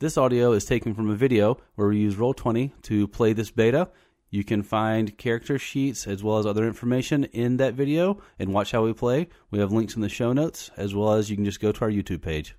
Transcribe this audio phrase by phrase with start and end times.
[0.00, 3.90] This audio is taken from a video where we use Roll20 to play this beta.
[4.30, 8.70] You can find character sheets as well as other information in that video and watch
[8.70, 9.26] how we play.
[9.50, 11.80] We have links in the show notes as well as you can just go to
[11.80, 12.54] our YouTube page.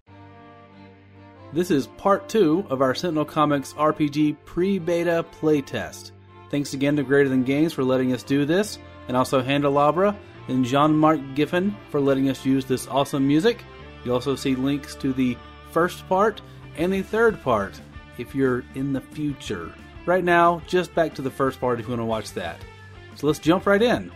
[1.53, 6.11] This is part two of our Sentinel Comics RPG pre beta playtest.
[6.51, 10.13] Thanks again to Greater Than Games for letting us do this, and also Handelabra
[10.49, 13.63] and Jean Marc Giffen for letting us use this awesome music.
[14.03, 15.37] You also see links to the
[15.71, 16.41] first part
[16.77, 17.79] and the third part
[18.17, 19.73] if you're in the future.
[20.05, 22.57] Right now, just back to the first part if you want to watch that.
[23.15, 24.11] So let's jump right in.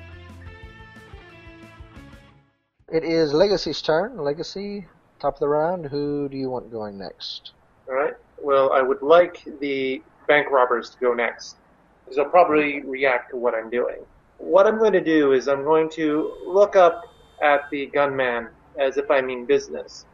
[2.92, 4.18] It is Legacy's turn.
[4.18, 4.86] Legacy,
[5.20, 5.86] top of the round.
[5.86, 7.52] Who do you want going next?
[7.88, 8.14] All right.
[8.42, 11.58] Well, I would like the bank robbers to go next
[12.04, 13.98] because they'll probably react to what I'm doing.
[14.38, 17.06] What I'm going to do is I'm going to look up
[17.42, 18.50] at the gunman
[18.80, 20.06] as if I mean business,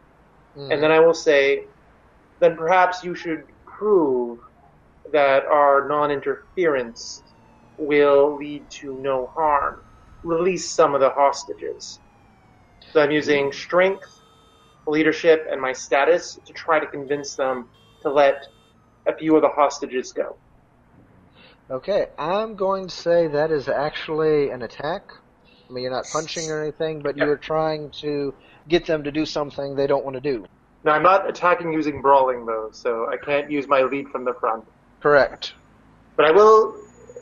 [0.57, 0.73] Mm.
[0.73, 1.65] and then I will say,
[2.39, 4.39] then perhaps you should prove
[5.11, 7.23] that our non-interference
[7.77, 9.83] will lead to no harm.
[10.23, 11.99] Release some of the hostages.
[12.93, 14.23] So I'm using strength,
[14.87, 17.69] leadership, and my status to try to convince them
[18.01, 18.35] to let
[19.07, 20.37] a few of the hostages go.
[21.69, 25.11] Okay, I'm going to say that is actually an attack.
[25.69, 27.27] I mean, you're not punching or anything, but Yep.
[27.27, 28.33] you're trying to
[28.67, 30.45] get them to do something they don't want to do.
[30.83, 34.33] Now I'm not attacking using brawling though, so I can't use my lead from the
[34.33, 34.65] front.
[35.01, 35.53] Correct.
[36.15, 36.75] But I will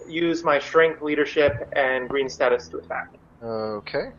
[0.08, 3.10] use my strength, leadership, and green status to attack.
[3.44, 4.12] Okay.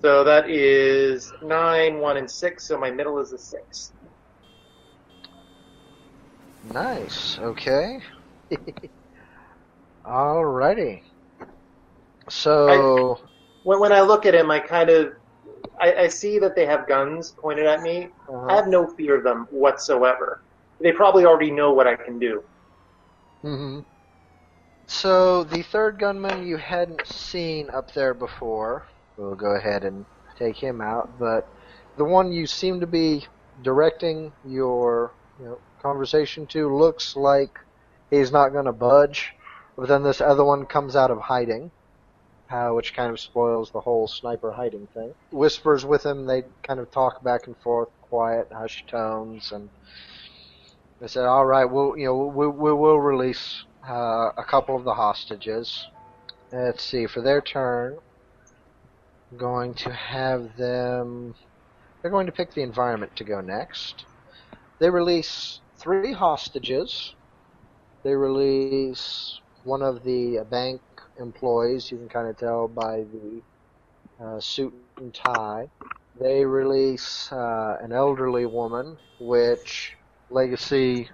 [0.00, 2.66] So that is nine, one, and six.
[2.66, 3.92] So my middle is a six.
[6.72, 7.38] Nice.
[7.38, 8.00] Okay.
[10.06, 11.02] Alrighty.
[12.28, 13.20] So,
[13.62, 15.12] When when I look at him, I kind of
[15.80, 18.08] I, I see that they have guns pointed at me.
[18.48, 20.42] I uh have no fear of them whatsoever.
[20.80, 22.42] They probably already know what I can do.
[23.42, 23.80] hmm
[24.88, 28.88] So the third gunman you hadn't seen up there before.
[29.16, 30.06] We'll go ahead and
[30.36, 31.16] take him out.
[31.18, 31.48] But
[31.96, 33.26] the one you seem to be
[33.62, 37.56] directing your you know, conversation to looks like
[38.10, 39.32] he's not going to budge.
[39.76, 41.70] But then this other one comes out of hiding,
[42.50, 45.12] uh, which kind of spoils the whole sniper hiding thing.
[45.30, 46.26] Whispers with him.
[46.26, 49.68] They kind of talk back and forth, quiet, hushed tones, and
[51.00, 54.84] they said, "All right, we'll you know we we will release uh, a couple of
[54.84, 55.86] the hostages.
[56.50, 57.98] Let's see, for their turn,
[59.36, 61.34] going to have them.
[62.00, 64.06] They're going to pick the environment to go next.
[64.78, 67.14] They release three hostages.
[68.04, 70.80] They release one of the bank
[71.18, 71.90] employees.
[71.90, 75.68] You can kind of tell by the uh, suit and tie.
[76.20, 79.96] They release uh, an elderly woman, which
[80.30, 81.08] Legacy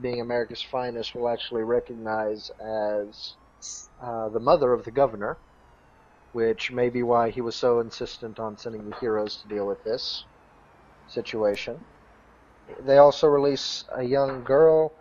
[0.00, 3.34] being America's finest, will actually recognize as
[4.02, 5.36] uh, the mother of the governor,
[6.32, 9.82] which may be why he was so insistent on sending the heroes to deal with
[9.84, 10.24] this
[11.08, 11.78] situation.
[12.86, 14.92] They also release a young girl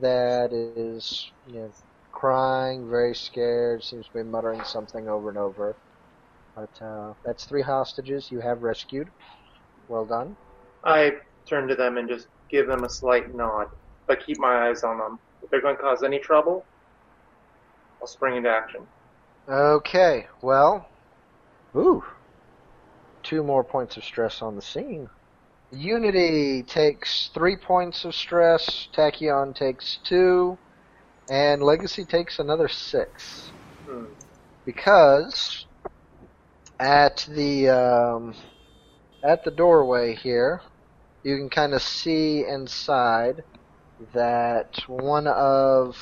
[0.00, 1.70] that is, you know,
[2.12, 5.74] crying, very scared, seems to be muttering something over and over.
[6.54, 9.08] But uh, that's three hostages you have rescued.
[9.88, 10.36] Well done.
[10.84, 11.12] I
[11.46, 13.68] turn to them and just give them a slight nod,
[14.06, 15.18] but keep my eyes on them.
[15.42, 16.64] If they're going to cause any trouble,
[18.00, 18.86] I'll spring into action.
[19.48, 20.88] Okay, well,
[21.74, 22.04] ooh,
[23.22, 25.08] two more points of stress on the scene.
[25.72, 30.58] Unity takes three points of stress, Tachyon takes two,
[31.30, 33.50] and Legacy takes another six.
[33.86, 34.06] Hmm.
[34.64, 35.66] Because
[36.78, 38.34] at the um,
[39.22, 40.60] at the doorway here,
[41.22, 43.44] you can kind of see inside
[44.12, 45.96] that one of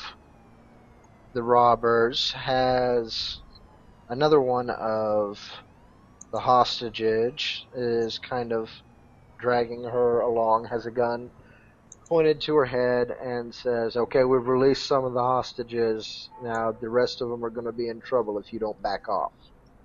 [1.33, 3.39] the robbers has
[4.09, 5.39] another one of
[6.33, 8.71] the hostages is kind of
[9.39, 11.31] dragging her along, has a gun
[12.11, 16.29] pointed to her head, and says, Okay, we've released some of the hostages.
[16.43, 19.09] Now the rest of them are going to be in trouble if you don't back
[19.09, 19.33] off.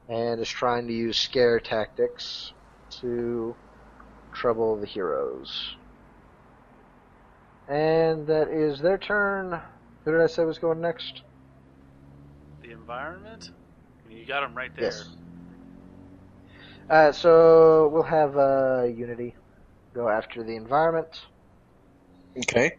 [0.10, 2.52] And is trying to use scare tactics
[3.02, 3.56] to
[4.34, 5.76] trouble the heroes.
[7.70, 9.62] And that is their turn.
[10.04, 11.22] Who did I say was going next?
[12.64, 13.52] The environment?
[14.04, 14.86] I mean, you got them right there.
[14.86, 15.10] Yes.
[16.90, 19.36] Uh, so we'll have uh, Unity
[19.94, 21.22] go after the environment.
[22.38, 22.78] Okay.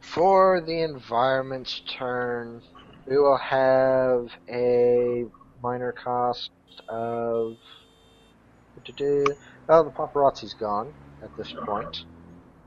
[0.00, 2.62] For the environment's turn,
[3.06, 5.24] we will have a
[5.62, 6.50] minor cost
[6.88, 7.56] of.
[8.76, 10.92] Oh, the paparazzi's gone
[11.22, 12.04] at this point.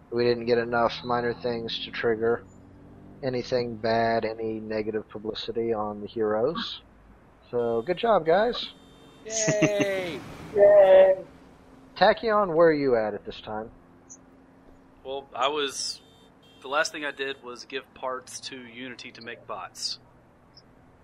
[0.10, 2.44] we didn't get enough minor things to trigger
[3.24, 6.82] anything bad, any negative publicity on the heroes.
[7.52, 8.70] So good job, guys.
[9.26, 10.20] Yay!
[10.56, 11.16] Yay!
[11.98, 13.70] Tachyon, where are you at at this time?
[15.04, 16.02] well, I was.
[16.62, 20.00] The last thing I did was give parts to Unity to make bots.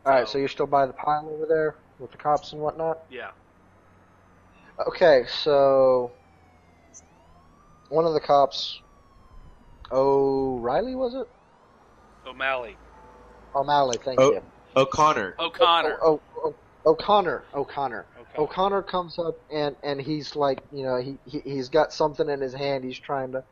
[0.06, 3.00] All right, so you're still by the pile over there with the cops and whatnot.
[3.10, 3.32] Yeah.
[4.88, 6.12] Okay, so
[7.90, 8.82] one of the cops,
[9.92, 11.28] O'Reilly was it?
[12.28, 12.76] O'Malley.
[13.56, 14.32] O'Malley, thank Oh.
[14.34, 14.42] you.
[14.76, 15.36] O'Connor.
[15.40, 16.00] O'Connor.
[16.02, 16.20] Oh,
[16.86, 17.44] O'Connor.
[17.54, 18.06] O'Connor.
[18.20, 18.40] O'Connor.
[18.40, 22.42] O'Connor comes up and and he's like, you know, he, he he's got something in
[22.42, 22.84] his hand.
[22.84, 23.44] He's trying to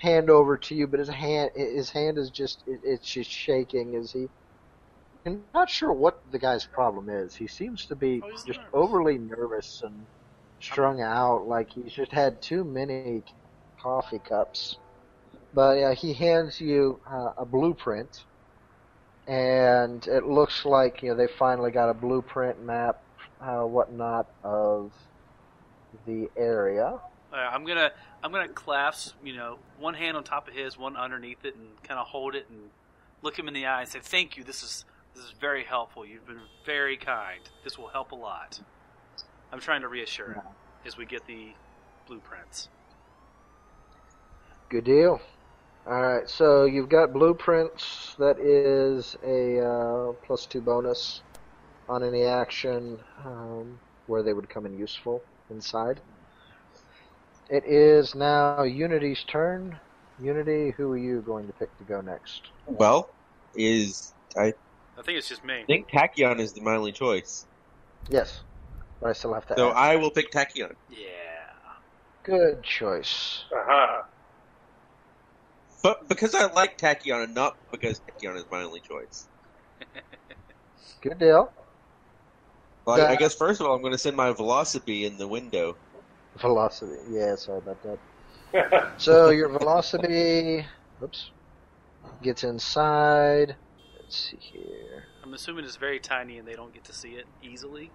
[0.00, 3.94] hand over to you, but his hand his hand is just it, it's just shaking.
[3.94, 4.30] Is he?
[5.26, 7.36] I'm not sure what the guy's problem is.
[7.36, 8.72] He seems to be Oh, just nervous.
[8.72, 10.08] overly nervous and
[10.60, 13.10] strung out, like he's just had too many
[13.70, 14.66] coffee cups.
[15.52, 18.10] But yeah, he hands you uh, a blueprint,
[19.26, 22.96] and it looks like you know they finally got a blueprint map,
[23.40, 24.92] uh, whatnot of
[26.06, 26.98] the area.
[27.32, 27.90] Uh, I'm gonna
[28.22, 31.82] I'm gonna clasp you know one hand on top of his, one underneath it, and
[31.82, 32.70] kind of hold it and
[33.22, 34.44] look him in the eye and say, "Thank you.
[34.44, 34.84] This is
[35.14, 36.06] this is very helpful.
[36.06, 37.40] You've been very kind.
[37.64, 38.60] This will help a lot."
[39.52, 40.42] I'm trying to reassure him
[40.84, 41.52] as we get the
[42.06, 42.68] blueprints.
[44.68, 45.20] Good deal.
[45.86, 48.14] All right, so you've got blueprints.
[48.18, 51.22] That is a uh, plus two bonus
[51.88, 56.00] on any action um, where they would come in useful inside.
[57.48, 59.78] It is now Unity's turn.
[60.20, 62.42] Unity, who are you going to pick to go next?
[62.66, 63.08] Well,
[63.54, 64.52] is I
[64.98, 65.60] I think it's just me.
[65.60, 67.46] I think Tachyon is my only choice.
[68.10, 68.42] Yes,
[69.00, 69.54] but I still have to.
[69.56, 69.76] So ask.
[69.76, 70.74] I will pick Tachyon.
[70.90, 71.06] Yeah.
[72.24, 73.44] Good choice.
[73.54, 74.02] Aha.
[75.82, 79.28] But because I like Tachyon and not because Tachyon is my only choice.
[81.00, 81.52] Good deal.
[82.84, 85.28] Well, I, I guess first of all, I'm going to send my Velocity in the
[85.28, 85.76] window.
[86.40, 86.96] Velocity.
[87.10, 87.98] Yeah, sorry about that.
[88.98, 90.64] So your velocity,
[91.02, 91.30] oops,
[92.22, 93.56] gets inside.
[94.00, 95.04] Let's see here.
[95.22, 97.90] I'm assuming it's very tiny and they don't get to see it easily.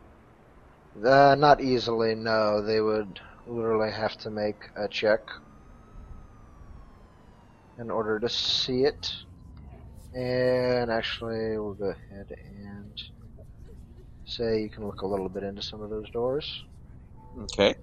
[1.04, 2.14] Uh, not easily.
[2.14, 5.22] No, they would literally have to make a check
[7.80, 9.12] in order to see it.
[10.14, 13.02] And actually, we'll go ahead and
[14.26, 16.64] say you can look a little bit into some of those doors.
[17.42, 17.76] Okay.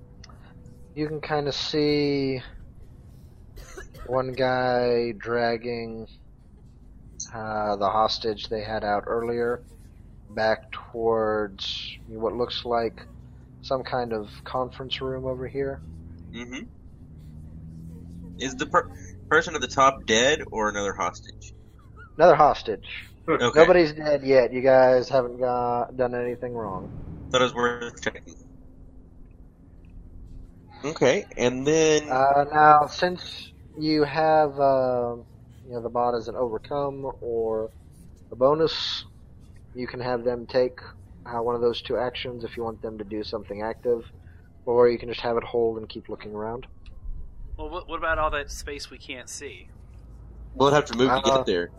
[0.95, 2.43] You can kind of see
[4.07, 6.09] one guy dragging
[7.35, 9.63] uh, the hostage they had out earlier
[10.31, 13.07] back towards what looks like
[13.63, 15.81] some kind of conference room over here.
[16.35, 16.65] Mm-hmm.
[18.39, 18.91] Is the per-
[19.29, 21.53] person at the top dead or another hostage?
[22.17, 22.87] Another hostage.
[23.29, 23.61] Okay.
[23.61, 24.53] Nobody's dead yet.
[24.53, 26.91] You guys haven't got, done anything wrong.
[27.33, 28.35] It was worth checking.
[30.85, 35.17] Okay, and then Uh, now, since you have, uh,
[35.67, 37.71] you know, the bot as an overcome or
[38.33, 39.05] a bonus,
[39.75, 40.81] you can have them take
[41.27, 44.05] uh, one of those two actions if you want them to do something active,
[44.65, 46.67] or you can just have it hold and keep looking around.
[47.59, 49.69] Well, what, what about all that space we can't see?
[50.55, 51.71] we'll have to move to Uh, get there,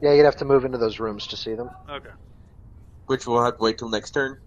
[0.00, 1.68] Yeah, you'd have to move into those rooms to see them.
[1.90, 2.10] Okay.
[3.06, 4.38] which we'll have to wait till next turn.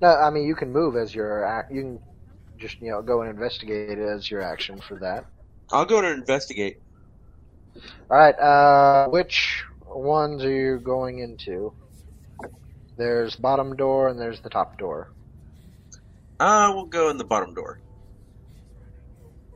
[0.00, 1.70] No, I mean you can move as your act.
[1.72, 2.00] You can
[2.58, 5.26] just you know go and investigate as your action for that.
[5.72, 6.78] I'll go to investigate.
[8.10, 8.38] All right.
[8.38, 11.74] Uh, which ones are you going into?
[12.96, 15.12] There's bottom door and there's the top door.
[16.40, 17.80] Uh, we'll go in the bottom door.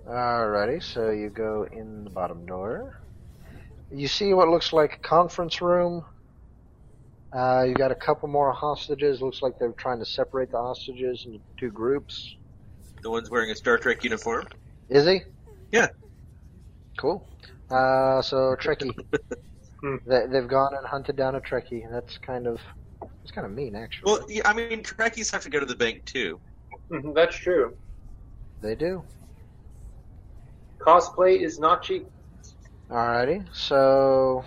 [0.07, 2.95] Alrighty, so you go in the bottom door.
[3.91, 6.05] You see what looks like a conference room.
[7.33, 9.23] Uh, you got a couple more hostages.
[9.23, 12.35] Looks like they're trying to separate the hostages into two groups.
[13.03, 14.47] The one's wearing a Star Trek uniform.
[14.89, 15.21] Is he?
[15.71, 15.89] Yeah.
[16.99, 17.27] Cool.
[17.71, 18.95] Uh, so Trekkie.
[20.07, 22.61] They, they've gone and hunted down a Trekkie, and that's kind of
[23.25, 24.13] it's kind of mean, actually.
[24.13, 26.39] Well, yeah, I mean, Trekkies have to go to the bank too.
[26.93, 27.73] Mhm, That's true.
[28.61, 29.03] they do.
[30.87, 32.07] Cosplay is not cheap.
[32.91, 34.45] Alrighty, so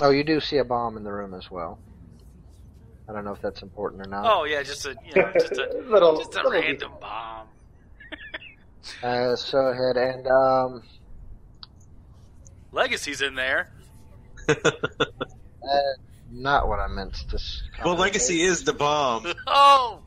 [0.00, 1.78] oh, you do see a bomb in the room as well.
[3.10, 4.24] I don't know if that's important or not.
[4.24, 7.46] Oh yeah, just a you know, just a little, just a little random bomb.
[9.02, 10.82] Uh, so ahead and um,
[12.72, 13.70] Legacy's in there.
[14.48, 14.54] uh,
[16.30, 17.38] not what I meant to.
[17.84, 19.26] well, Legacy is the bomb.
[19.46, 20.00] Oh,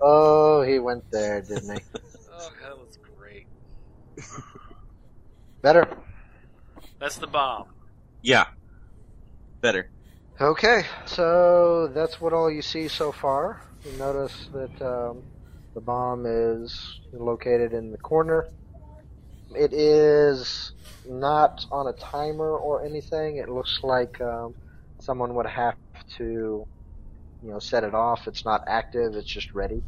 [0.00, 1.84] oh, he went there, didn't he?
[2.32, 3.46] oh that was great.
[5.62, 5.88] Better.
[6.98, 7.68] That's the bomb.
[8.20, 8.46] Yeah.
[9.60, 9.88] Better.
[10.40, 13.60] Okay, so that's what all you see so far.
[13.84, 15.24] You notice that um,
[15.74, 16.76] the bomb is
[17.12, 18.44] located in the corner.
[19.50, 20.72] It is
[21.04, 23.36] not on a timer or anything.
[23.36, 24.56] It looks like um,
[25.00, 25.76] someone would have
[26.18, 26.24] to,
[27.42, 28.26] you know, set it off.
[28.26, 29.14] It's not active.
[29.14, 29.84] It's just ready.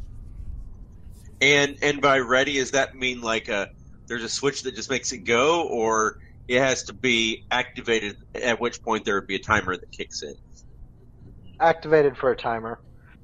[1.41, 3.69] And and by ready, does that mean like a
[4.07, 8.17] there's a switch that just makes it go, or it has to be activated?
[8.35, 10.35] At which point there would be a timer that kicks in.
[11.59, 12.81] Activated for a timer.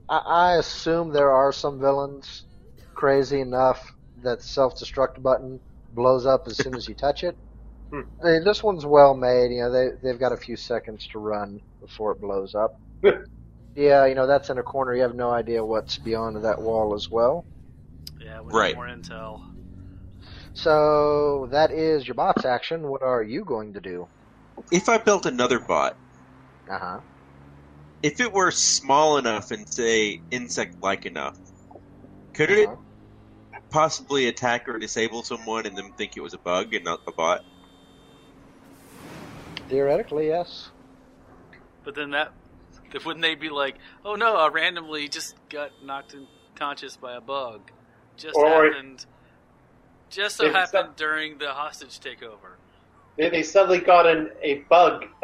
[0.07, 2.45] I, I assume there are some villains
[2.93, 5.61] crazy enough that the self-destruct button
[5.91, 7.37] blows up as soon as you touch it.
[7.91, 8.01] Hmm.
[8.21, 9.51] I mean, this one's well made.
[9.51, 12.73] You know, they they've got a few seconds to run before it blows up.
[13.75, 14.95] yeah, you know that's in a corner.
[14.95, 17.45] You have no idea what's beyond that wall as well.
[18.19, 18.69] Yeah, we Right.
[18.69, 19.41] need more intel.
[20.53, 22.87] So that is your bot's action.
[22.87, 24.07] What are you going to do?
[24.71, 25.95] If I built another bot,
[26.69, 26.99] Uh huh.
[28.03, 31.37] if it were small enough and say insect-like enough,
[32.33, 33.59] could it Uh-huh.
[33.71, 37.11] possibly attack or disable someone and then think it was a bug and not a
[37.11, 37.43] bot?
[39.69, 40.69] Theoretically, yes.
[41.83, 42.31] But then that,
[42.91, 46.15] then wouldn't they be like, oh no, I randomly just got knocked
[46.51, 47.71] unconscious by a bug.
[48.17, 49.05] Just Or- happened.
[50.13, 52.57] Just so If it's happened not- during the hostage takeover.
[53.17, 55.05] They, they suddenly got an, a bug.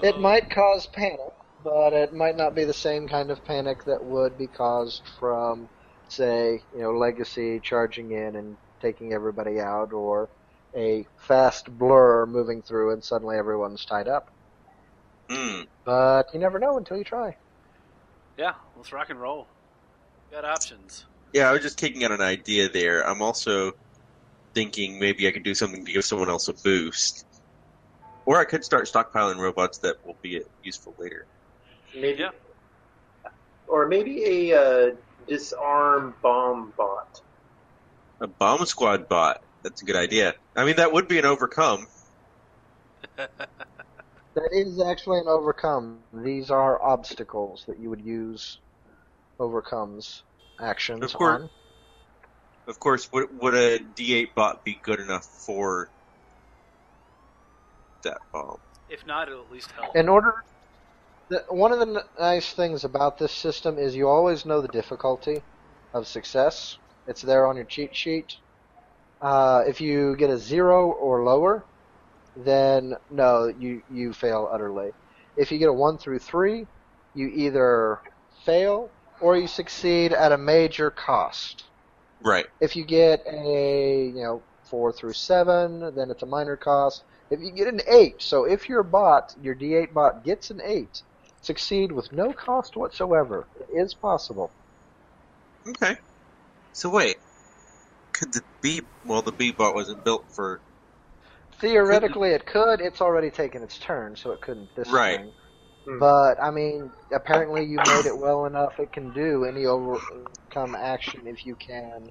[0.00, 1.32] It might cause panic,
[1.64, 5.68] but it might not be the same kind of panic that would be caused from,
[6.08, 10.28] say, you know, Legacy charging in and taking everybody out, or
[10.76, 14.30] a fast blur moving through and suddenly everyone's tied up.
[15.28, 15.62] Hmm.
[15.84, 17.36] But you never know until you try.
[18.36, 19.48] Yeah, let's rock and roll.
[20.30, 21.04] Got options.
[21.32, 23.06] Yeah, I was just kicking out an idea there.
[23.06, 23.72] I'm also
[24.54, 27.24] thinking maybe I could do something to give someone else a boost.
[28.26, 31.26] Or I could start stockpiling robots that will be useful later.
[31.94, 32.30] Maybe, Yeah.
[33.66, 34.90] or maybe a uh,
[35.26, 37.20] disarm bomb bot.
[38.20, 39.42] A bomb squad bot.
[39.62, 40.34] That's a good idea.
[40.56, 41.86] I mean, that would be an overcome.
[44.34, 45.98] That is actually an overcome.
[46.12, 48.58] These are obstacles that you would use
[49.38, 50.22] overcomes
[50.60, 51.42] actions Of course.
[51.42, 51.50] on.
[52.66, 55.88] Of course, would, would a D8 bot be good enough for
[58.02, 58.58] that bomb?
[58.90, 59.96] If not, it'll at least help.
[59.96, 60.44] In order,
[61.28, 65.42] the, one of the nice things about this system is you always know the difficulty
[65.94, 66.78] of success.
[67.06, 68.36] It's there on your cheat sheet.
[69.20, 71.64] Uh, if you get a zero or lower,
[72.36, 74.92] then no, you you fail utterly.
[75.36, 76.66] If you get a one through three,
[77.14, 78.00] you either
[78.44, 78.90] fail
[79.20, 81.64] or you succeed at a major cost.
[82.22, 82.46] Right.
[82.60, 87.02] If you get a you know four through seven, then it's a minor cost.
[87.30, 91.02] If you get an eight, so if your bot, your D8 bot gets an eight,
[91.42, 93.46] succeed with no cost whatsoever.
[93.60, 94.50] It is possible.
[95.68, 95.96] Okay.
[96.72, 97.16] So wait,
[98.12, 98.80] could the B?
[99.04, 100.60] Well, the B bot wasn't built for.
[101.60, 102.80] Theoretically, it could.
[102.80, 105.18] It's already taken its turn, so it couldn't this Right.
[105.18, 105.32] thing.
[105.88, 105.98] Hmm.
[105.98, 108.78] But I mean, apparently you made it well enough.
[108.78, 112.06] It can do any overcome action if you can,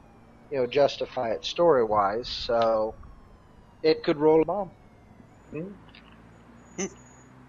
[0.49, 2.29] you know, justify it story wise.
[2.29, 2.95] So
[3.83, 4.71] it could roll a bomb.
[5.51, 5.73] Hmm.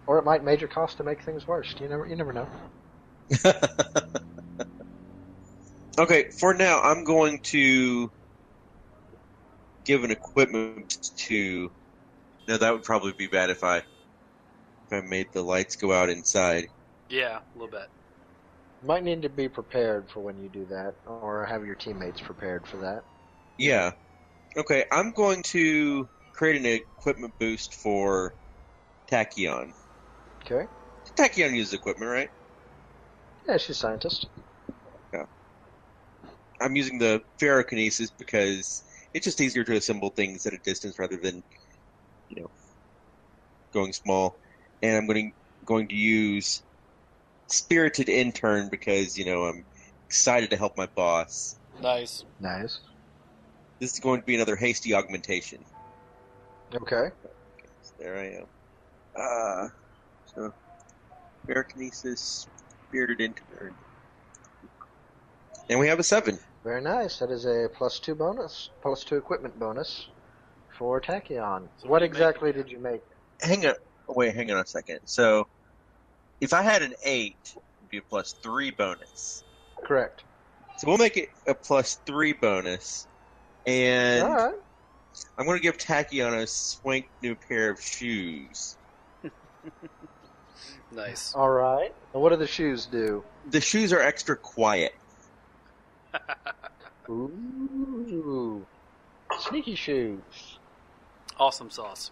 [0.07, 1.75] Or it might major cost to make things worse.
[1.81, 2.49] You never, you never know.
[5.99, 8.11] okay, for now, I'm going to
[9.85, 10.95] give an equipment
[11.29, 11.71] to.
[12.47, 13.83] No, that would probably be bad if I
[14.91, 16.65] if I made the lights go out inside.
[17.09, 17.87] Yeah, a little bit.
[18.83, 22.67] Might need to be prepared for when you do that, or have your teammates prepared
[22.67, 23.03] for that.
[23.59, 23.93] Yeah.
[24.57, 26.67] Okay, I'm going to create an
[26.99, 28.35] equipment boost for
[29.11, 29.73] Tachyon.
[30.47, 30.67] Okay.
[31.19, 32.29] Tachyon uses equipment, right?
[33.47, 34.27] Yeah, she's a scientist.
[35.13, 35.25] Yeah.
[36.61, 38.83] I'm using the ferrokinesis because
[39.15, 41.43] it's just easier to assemble things at a distance rather than,
[42.29, 42.51] you know,
[43.73, 44.39] going small.
[44.83, 46.63] And I'm going to, going to use
[47.49, 49.65] spirited intern because you know I'm
[50.07, 51.57] excited to help my boss.
[51.83, 52.25] Nice.
[52.41, 52.81] Nice.
[53.79, 55.65] This is going to be another hasty augmentation.
[56.75, 57.11] Okay.
[57.83, 58.47] So there I am.
[59.17, 59.69] Uh,
[60.35, 60.55] so
[61.47, 62.47] ferrokinesis,
[62.89, 63.75] spirited intern,
[65.71, 66.39] and we have a seven.
[66.65, 67.19] Very nice.
[67.21, 70.09] That is a plus two bonus, plus two equipment bonus
[70.77, 71.69] for Tachyon.
[71.79, 72.57] So what what do you exactly make?
[72.57, 73.03] did you make?
[73.41, 73.75] hang on
[74.09, 75.47] wait hang on a second so
[76.41, 79.45] if i had an 8 it'd be a plus 3 bonus
[79.83, 80.25] Correct.
[80.77, 83.07] So we'll make it a plus three bonus,
[83.67, 84.55] and All right.
[85.37, 88.77] I'm going to give Tachyon a swank new pair of shoes.
[90.91, 91.35] Nice.
[91.35, 91.93] All right.
[92.15, 93.23] And what do the shoes do?
[93.51, 94.95] The shoes are extra quiet.
[97.11, 98.65] Ooh.
[99.39, 100.59] Sneaky shoes.
[101.39, 102.11] Awesome sauce.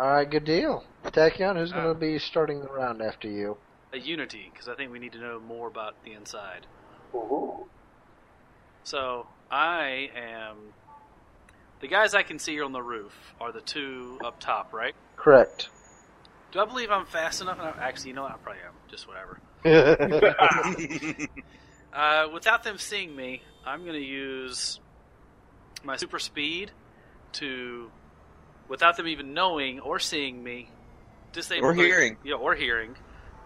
[0.00, 0.82] All right, good deal.
[1.04, 1.88] Tachyon, who's going Uh.
[1.92, 3.58] to be starting the round after you?
[3.92, 6.66] A unity, because I think we need to know more about the inside.
[7.14, 7.68] Ooh.
[8.82, 10.72] So I am.
[11.80, 14.94] The guys I can see here on the roof are the two up top, right?
[15.16, 15.68] Correct.
[16.52, 17.58] Do I believe I'm fast enough?
[17.78, 18.32] Actually, you know what?
[18.32, 18.72] I probably am.
[18.88, 19.38] Just whatever.
[21.92, 24.78] Uh, without them seeing me, I'm going to use
[25.82, 26.70] my super speed
[27.32, 27.90] to,
[28.70, 30.70] without them even knowing or seeing me,
[31.32, 32.16] disable Or their- hearing.
[32.24, 32.96] Yeah, or hearing.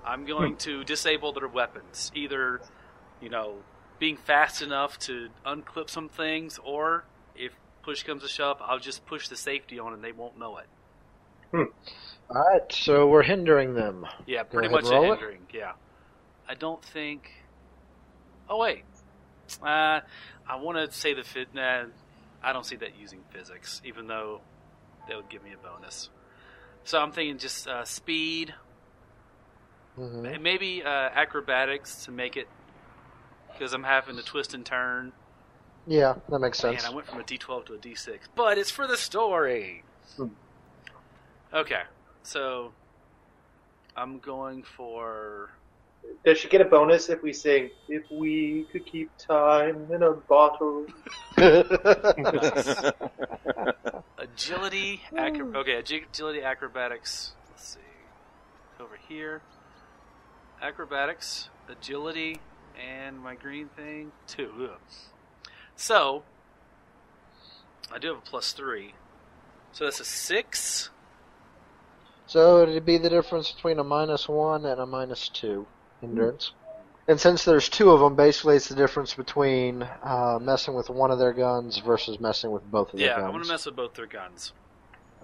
[0.04, 2.60] I'm going to disable their weapons, either,
[3.20, 3.56] you know,
[3.98, 7.04] being fast enough to unclip some things, or
[7.34, 7.52] if
[7.82, 10.66] push comes to shove, I'll just push the safety on and they won't know it.
[11.54, 11.66] All
[12.30, 14.06] right, so we're hindering them.
[14.26, 15.08] Yeah, Go pretty much a roll it.
[15.18, 15.46] hindering.
[15.52, 15.72] Yeah,
[16.48, 17.30] I don't think.
[18.48, 18.84] Oh wait,
[19.62, 20.00] uh,
[20.48, 21.54] I want to say the fit.
[21.54, 21.84] Nah,
[22.42, 24.40] I don't see that using physics, even though
[25.08, 26.10] that would give me a bonus.
[26.84, 28.54] So I'm thinking just uh, speed,
[29.98, 30.34] Mhm.
[30.34, 32.48] and maybe uh, acrobatics to make it,
[33.52, 35.12] because I'm having to twist and turn.
[35.86, 36.78] Yeah, that makes sense.
[36.84, 39.84] And I went from a D12 to a D6, but it's for the story.
[40.16, 40.28] Hmm.
[41.52, 41.82] Okay,
[42.22, 42.72] so
[43.96, 45.50] I'm going for.
[46.24, 50.12] Does she get a bonus if we sing, if we could keep time in a
[50.12, 50.86] bottle?
[54.16, 55.60] Agility, acro- oh.
[55.60, 57.32] okay, agility, acrobatics.
[57.50, 57.80] Let's see,
[58.80, 59.42] over here,
[60.62, 62.40] acrobatics, agility,
[62.82, 64.70] and my green thing two.
[65.76, 66.22] So,
[67.92, 68.94] I do have a plus three,
[69.72, 70.88] so that's a six.
[72.26, 75.66] so it'd be the difference between a minus one and a minus two
[76.06, 76.52] hindrance.
[77.06, 81.10] And since there's two of them, basically it's the difference between uh, messing with one
[81.10, 83.26] of their guns versus messing with both of their Yeah, guns.
[83.26, 84.52] I'm gonna mess with both their guns.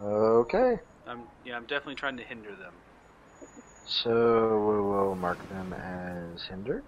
[0.03, 0.79] Okay.
[1.07, 2.75] I'm yeah, I'm definitely trying to hinder them.
[3.87, 6.85] So we will mark them as hindered.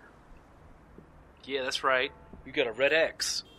[1.45, 2.13] Yeah, that's right.
[2.45, 3.45] You got a red X.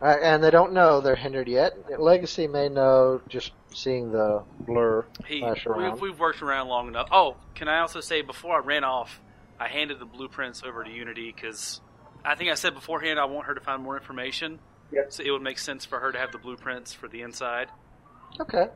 [0.00, 2.00] Uh, and they don't know they're hindered yet.
[2.00, 5.04] Legacy may know just seeing the blur.
[5.26, 5.92] He, Flash around.
[5.92, 7.08] we've, we've worked around long enough.
[7.10, 9.20] Oh, can I also say before I ran off,
[9.60, 11.80] I handed the blueprints over to Unity because
[12.24, 14.58] I think I said beforehand I want her to find more information.
[14.92, 15.12] Yep.
[15.12, 17.68] So it would make sense for her to have the blueprints for the inside.
[18.40, 18.68] Okay.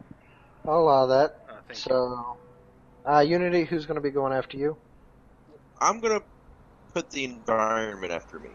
[0.66, 1.44] I'll allow that.
[1.48, 1.74] Uh, thank you.
[1.74, 2.36] So,
[3.06, 4.76] uh, Unity, who's going to be going after you?
[5.80, 6.24] I'm going to
[6.92, 8.50] put the environment after me.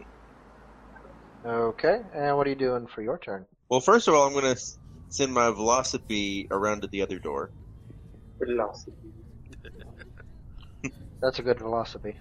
[1.44, 2.00] Okay.
[2.14, 3.46] And what are you doing for your turn?
[3.68, 4.60] Well, first of all, I'm going to
[5.08, 7.50] send my velocity around to the other door.
[8.38, 8.96] Velocity.
[11.20, 12.16] That's a good velocity.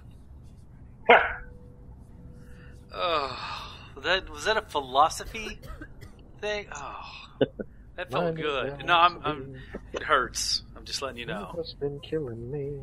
[3.00, 3.74] Oh,
[4.04, 5.60] that was that a philosophy
[6.42, 6.66] thing?
[6.74, 7.46] Oh,
[7.96, 8.86] that felt Mine good.
[8.86, 9.56] No, I'm, I'm.
[9.94, 10.64] It hurts.
[10.76, 11.52] I'm just letting you know.
[11.54, 12.80] What's been killing me?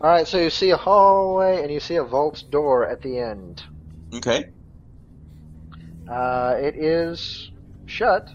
[0.00, 0.26] All right.
[0.26, 3.62] So you see a hallway and you see a vault door at the end.
[4.14, 4.50] Okay.
[6.10, 7.50] Uh, it is
[7.86, 8.28] shut,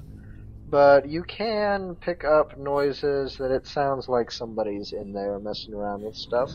[0.73, 6.01] but you can pick up noises that it sounds like somebody's in there messing around
[6.01, 6.51] with stuff.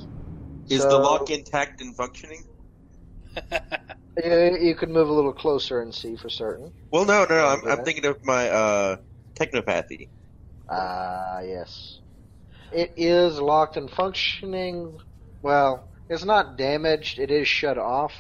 [0.68, 2.42] Is So- the lock intact and functioning?
[4.24, 6.72] You, you could move a little closer and see for certain.
[6.90, 7.46] Well, no, no, no.
[7.46, 8.96] I'm, I'm thinking of my uh,
[9.38, 10.09] technopathy.
[10.68, 12.00] Ah, yes.
[12.72, 14.98] It is locked and functioning.
[15.40, 17.20] Well, it's not damaged.
[17.20, 18.12] It is shut off.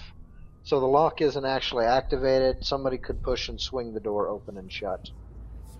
[0.62, 2.64] So the lock isn't actually activated.
[2.64, 5.00] Somebody could push and swing the door open and shut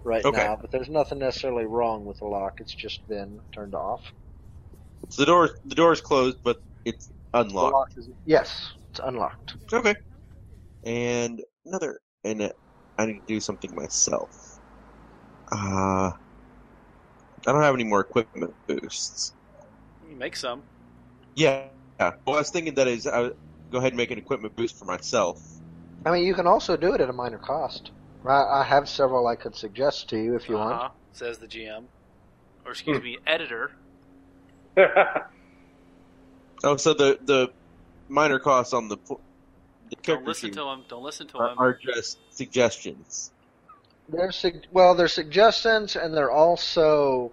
[0.05, 0.31] right Okay.
[0.31, 2.61] now, but there's nothing necessarily wrong with the lock.
[2.61, 4.13] It's just been turned off.
[5.11, 7.67] So the door, the door is closed, but it's The unlocked.
[7.67, 9.57] lock is yes, it's unlocked.
[9.73, 9.95] Okay.
[10.85, 12.51] And another, and uh,
[12.99, 14.31] I need to do something myself.
[15.53, 16.13] Uh,
[17.47, 19.35] I don't have any more equipment boosts.
[20.09, 20.65] You make some.
[21.35, 21.69] Yeah.
[22.01, 22.13] yeah.
[22.27, 23.33] Well, I was thinking that is, I would
[23.71, 25.39] go ahead and make an equipment boost for myself.
[26.05, 27.93] I mean, you can also do it at a minor cost.
[28.27, 30.75] I, I have several I could suggest to you if you want.
[30.75, 31.85] Uh-huh, says the GM,
[32.65, 33.71] or excuse me, editor.
[36.65, 37.49] Oh, so the the
[38.09, 39.21] minor costs on the pl-
[39.91, 40.85] the Don't listen to him.
[40.89, 41.59] Don't listen to are, him.
[41.59, 43.31] are just suggestions.
[44.09, 47.33] They're sug- well, they're suggestions, and they're also,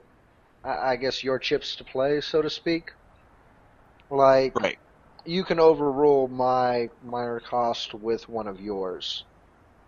[0.64, 2.92] I, I guess, your chips to play, so to speak.
[4.12, 4.78] Like, Right.
[5.26, 9.24] you can overrule my minor cost with one of yours.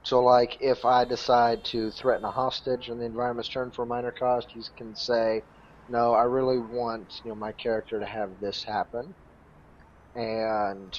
[0.08, 3.86] So, like, if I decide to threaten a hostage and the environment's turned for a
[3.86, 5.44] minor cost, you can say,
[5.90, 9.14] "No, I really want you know my character to have this happen,"
[10.16, 10.98] and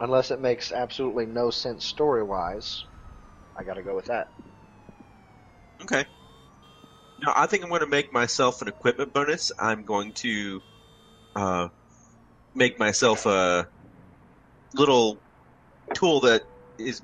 [0.00, 2.84] unless it makes absolutely no sense story wise,
[3.56, 4.32] I got to go with that.
[5.80, 6.04] Okay.
[7.20, 9.52] Now, I think I'm going to make myself an equipment bonus.
[9.56, 10.64] I'm going to
[11.36, 11.68] uh,
[12.56, 13.68] make myself a
[14.74, 15.22] little
[15.94, 16.42] tool that
[16.76, 17.02] is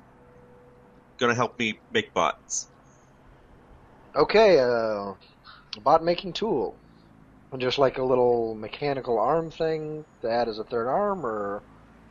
[1.17, 2.67] going to help me make bots.
[4.15, 5.13] Okay, uh,
[5.83, 6.75] bot making tool.
[7.57, 11.61] Just like a little mechanical arm thing to add as a third arm, or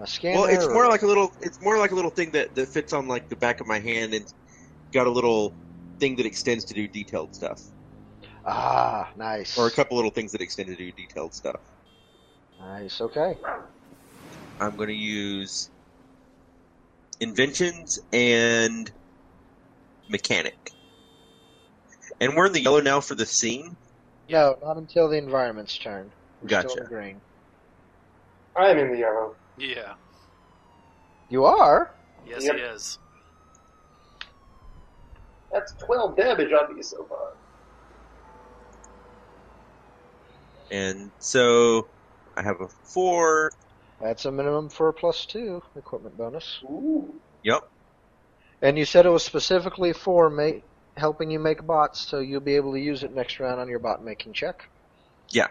[0.01, 0.40] a scanner.
[0.40, 1.33] Well, it's or- more like a little.
[1.42, 3.79] It's more like a little thing that, that fits on like the back of my
[3.79, 4.25] hand and
[4.92, 5.55] got a little
[5.99, 7.62] thing that extends to do detailed stuff,
[8.47, 9.59] ah, nice.
[9.59, 11.61] or a couple little things that extend to do detailed stuff.
[12.59, 13.01] Nice.
[13.01, 13.37] Okay.
[14.61, 15.71] I'm going to use
[17.21, 18.90] inventions and
[20.09, 20.57] mechanic.
[22.21, 23.77] And we're in the yellow now for the scene.
[24.29, 26.12] No, not until the environment's turn.
[26.40, 26.81] We're still Gotcha.
[26.83, 27.21] in green.
[28.57, 29.35] I am in the yellow.
[29.59, 29.95] Yeah.
[31.29, 31.90] You are.
[32.27, 32.55] Yes, Yep.
[32.57, 32.99] he is.
[35.53, 37.19] That's 12 damage on me so far.
[40.71, 41.88] And so
[42.37, 43.53] I have a four.
[44.01, 46.59] That's a minimum for a plus two equipment bonus.
[46.64, 47.14] Ooh.
[47.45, 47.62] Yep.
[48.62, 50.61] And you said it was specifically for ma-
[50.97, 53.79] helping you make bots, so you'll be able to use it next round on your
[53.79, 54.69] bot making check.
[55.31, 55.49] Yeah.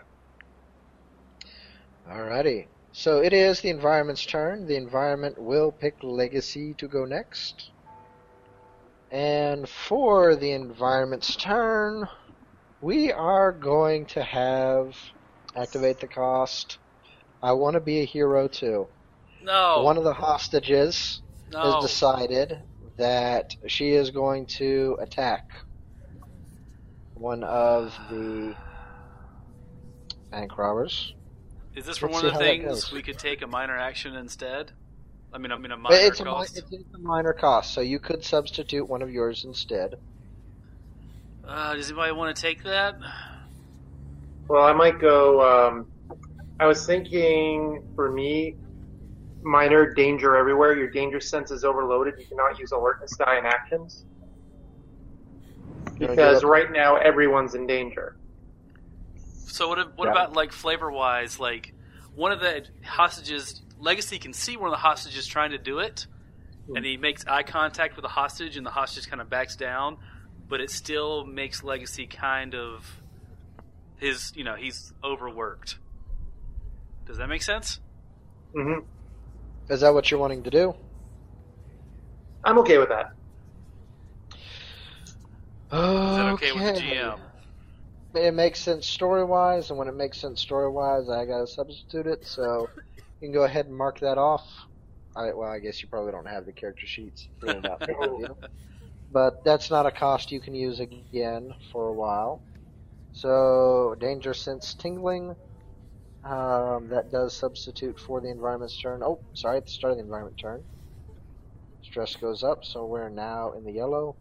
[2.10, 2.68] Alrighty.
[2.91, 4.68] So it is the environment's turn.
[4.68, 7.72] The environment will pick Legacy to go next.
[9.12, 12.08] And for the environment's turn,
[12.82, 14.96] we are going to have
[15.56, 16.78] activate the cost.
[17.41, 18.88] I want to be a hero too.
[19.44, 19.84] No.
[19.84, 21.62] One of the hostages no.
[21.62, 22.62] has decided
[22.98, 25.52] that she is going to attack
[27.16, 28.56] one of the
[30.32, 31.14] bank robbers.
[31.76, 34.72] Is this for Let's one of the things we could take a minor action instead?
[35.34, 36.58] I mean, I mean a minor it's a, mi- cost.
[36.58, 39.96] it's a minor cost, so you could substitute one of yours instead.
[41.46, 42.96] Uh, does anybody want to take that?
[44.48, 45.42] Well, I might go.
[45.42, 45.88] Um,
[46.60, 48.56] I was thinking for me,
[49.46, 50.76] minor danger everywhere.
[50.76, 52.16] Your danger sense is overloaded.
[52.18, 54.04] You cannot use alertness die in actions.
[55.98, 58.18] Because right now everyone's in danger.
[59.48, 59.98] So what?
[59.98, 60.12] What Yeah.
[60.12, 61.40] about like flavor wise?
[61.40, 61.74] Like
[62.16, 66.08] one of the hostages, Legacy can see one of the hostages trying to do it,
[66.76, 69.98] and he makes eye contact with the hostage, and the hostage kind of backs down,
[70.50, 73.00] but it still makes Legacy kind of
[73.98, 74.34] his.
[74.36, 75.78] You know, he's overworked.
[77.06, 77.80] Does that make sense?
[78.54, 78.80] hmm
[79.69, 80.73] Is that what you're wanting to do?
[82.43, 83.08] I'm okay with that.
[85.71, 87.19] Is that okay with the GM?
[88.13, 92.08] It makes sense story wise, and when it makes sense story wise, I gotta substitute
[92.08, 92.25] it.
[92.25, 94.45] So you can go ahead and mark that off.
[95.15, 98.17] I, well, I guess you probably don't have the character sheets filled out, there, do
[98.19, 98.38] you?
[99.12, 102.43] but that's not a cost you can use again for a while.
[103.13, 105.36] So danger sense tingling.
[106.26, 109.02] Um, that does substitute for the environment's turn.
[109.04, 110.64] Oh, sorry, at the start of the environment turn.
[111.84, 114.16] Stress goes up, so we're now in the yellow.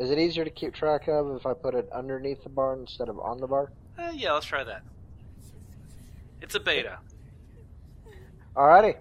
[0.00, 3.08] Is it easier to keep track of if I put it underneath the bar instead
[3.08, 3.70] of on the bar?
[3.96, 4.82] Eh, yeah, let's try that.
[6.42, 6.98] It's a beta.
[8.56, 8.96] Alrighty.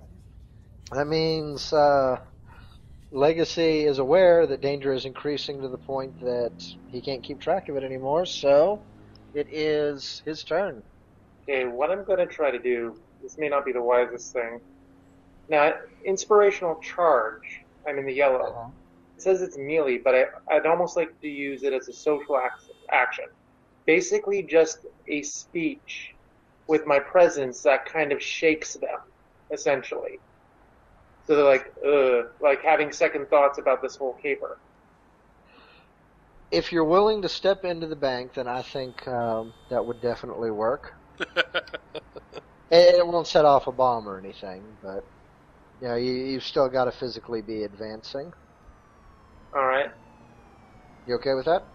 [0.92, 2.20] That means uh,
[3.12, 7.70] Legacy is aware that danger is increasing to the point that he can't keep track
[7.70, 8.84] of it anymore, so
[9.34, 10.84] it is his turn.
[11.48, 14.60] Okay, what I'm going to try to do, this may not be the wisest thing.
[15.48, 15.74] Now,
[16.06, 17.42] inspirational charge,
[17.88, 18.72] I'm in the yellow.
[19.18, 22.38] It says it's melee, but I, I'd almost like to use it as a social
[22.38, 23.26] ac- action.
[23.86, 26.14] Basically, just a speech
[26.68, 28.98] with my presence that kind of shakes them,
[29.54, 30.20] essentially.
[31.26, 34.58] So they're like, ugh, like having second thoughts about this whole caper.
[36.52, 40.52] If you're willing to step into the bank, then I think um, that would definitely
[40.52, 40.94] work.
[42.72, 45.04] It, won't set off a bomb or anything, but
[45.82, 48.32] you know, you, you've still got to physically be advancing.
[49.56, 49.92] Alright?
[51.06, 51.68] You okay with that?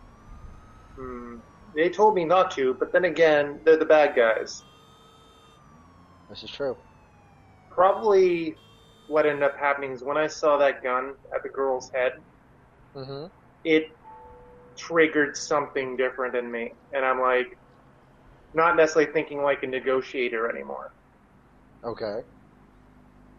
[0.98, 1.36] Hmm.
[1.76, 4.64] They told me not to, but then again, they're the bad guys.
[6.28, 6.76] This is true.
[7.70, 8.56] Probably
[9.06, 12.12] what ended up happening is when I saw that gun at the girl's head,
[12.94, 13.26] hmm
[13.64, 13.84] it
[14.78, 16.72] triggered something different in me.
[16.92, 17.46] And I'm like,
[18.54, 20.92] not necessarily thinking like a negotiator anymore.
[21.84, 22.20] Okay.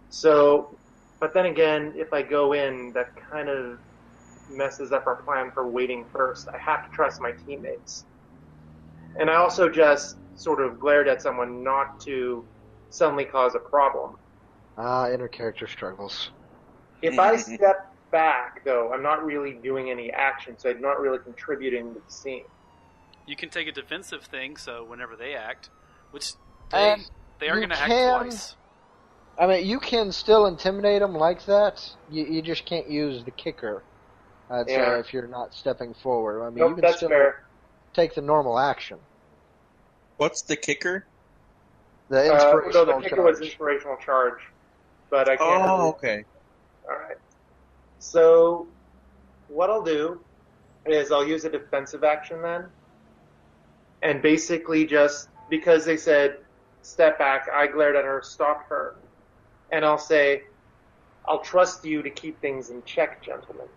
[0.10, 0.76] So,
[1.19, 3.80] but then again, if I go in, that kind of
[4.50, 6.47] messes up our plan for waiting first.
[6.50, 8.06] I have to trust my teammates.
[9.19, 12.45] And I also just sort of glared at someone not to
[12.89, 14.17] suddenly cause a problem.
[14.78, 16.32] Ah, inner character struggles.
[17.02, 21.19] If I step back, though, I'm not really doing any action, so I'm not really
[21.19, 22.43] contributing to the scene.
[23.27, 25.69] You can take a defensive thing, so whenever they act,
[26.12, 26.34] which
[26.71, 28.55] they, And they are going to act twice.
[29.39, 31.81] I mean, you can still intimidate them like that.
[32.10, 33.84] You, you just can't use the kicker.
[34.49, 34.99] I'd say Yeah.
[34.99, 36.43] if you're not stepping forward.
[36.43, 37.43] I mean, you can still fair.
[37.93, 38.99] take the normal action.
[40.17, 41.05] What's the kicker?
[42.10, 44.39] The Uh, no, the kicker was inspirational charge,
[45.10, 45.63] but I can't.
[45.63, 46.25] Oh, okay.
[46.89, 47.17] All right.
[47.99, 48.67] So,
[49.47, 50.19] what I'll do
[50.86, 52.65] is I'll use a defensive action then,
[54.02, 56.38] and basically just because they said
[56.82, 58.96] step back, I glared at her, stop her,
[59.72, 60.44] and I'll say,
[61.26, 63.68] "I'll trust you to keep things in check, gentlemen."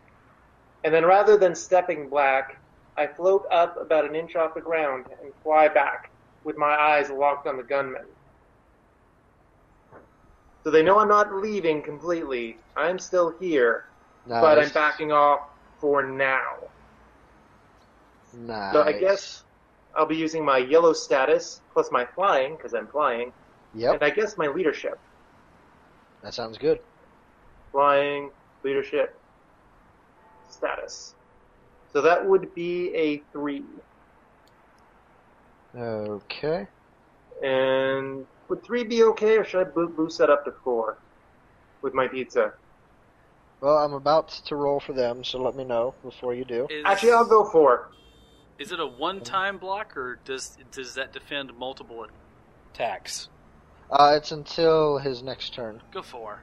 [0.84, 2.58] And then rather than stepping back,
[2.96, 6.10] I float up about an inch off the ground and fly back
[6.44, 8.04] with my eyes locked on the gunmen.
[10.62, 12.58] So they know I'm not leaving completely.
[12.76, 13.84] I'm still here,
[14.26, 15.40] but I'm backing off
[15.78, 16.70] for now.
[18.32, 18.72] Nice.
[18.72, 19.43] So I guess
[19.96, 23.32] I'll be using my yellow status plus my flying because I'm flying,
[23.74, 24.94] Yep, and I guess my leadership.
[26.22, 26.78] that sounds good.
[27.72, 28.30] Flying,
[28.64, 29.10] leadership,
[30.50, 31.14] status.
[31.92, 33.64] So that would be a three.
[35.76, 36.66] Okay.
[37.42, 40.98] And would three be okay, or should I bo- boost that up to four
[41.82, 42.52] with my pizza?
[43.60, 46.66] Well, I'm about to roll for them, so let me know before you do.
[46.70, 47.86] Is, Actually, I'll go four.
[48.58, 52.06] Is it a one-time block, or does does that defend multiple
[52.72, 53.28] attacks?
[53.90, 55.82] Uh, it's until his next turn.
[55.92, 56.42] Go for.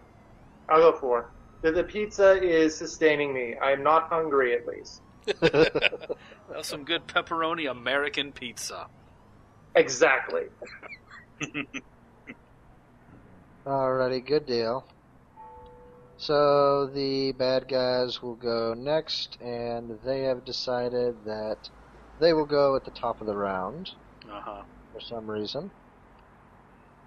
[0.70, 1.30] I'll go four.
[1.62, 3.56] The, the pizza is sustaining me.
[3.62, 5.02] I'm not hungry, at least.
[5.42, 8.88] That's some good pepperoni American pizza.
[9.76, 10.46] Exactly.
[13.66, 14.86] Alrighty, good deal.
[16.18, 21.70] So the bad guys will go next, and they have decided that
[22.22, 23.90] they will go at the top of the round
[24.32, 24.64] Uh huh.
[24.94, 25.72] for some reason.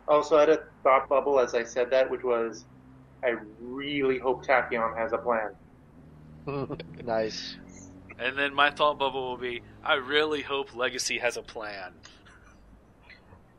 [0.06, 2.66] Also, I had a thought bubble as I said that, which was,
[3.24, 5.50] I really hope Tachyon has a plan.
[7.04, 7.56] nice.
[8.18, 11.92] And then my thought bubble will be: I really hope Legacy has a plan.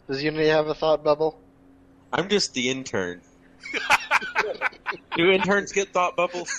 [0.08, 1.42] Does Unity have a thought bubble?
[2.14, 3.22] I'm just the intern.
[5.18, 6.50] Do interns get thought bubbles?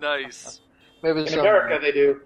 [0.00, 0.60] nice.
[1.02, 1.40] Maybe In some.
[1.40, 2.20] America, they do.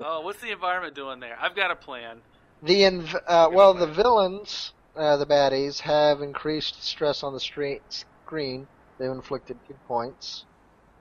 [0.00, 1.36] Oh, what's the environment doing there?
[1.40, 2.20] I've got a plan.
[2.62, 7.82] The inv- uh, well, the villains, uh, the baddies, have increased stress on the street
[7.90, 8.66] screen.
[8.98, 10.44] They've inflicted good points,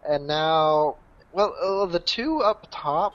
[0.08, 0.97] and now,
[1.32, 3.13] well, uh, the two up top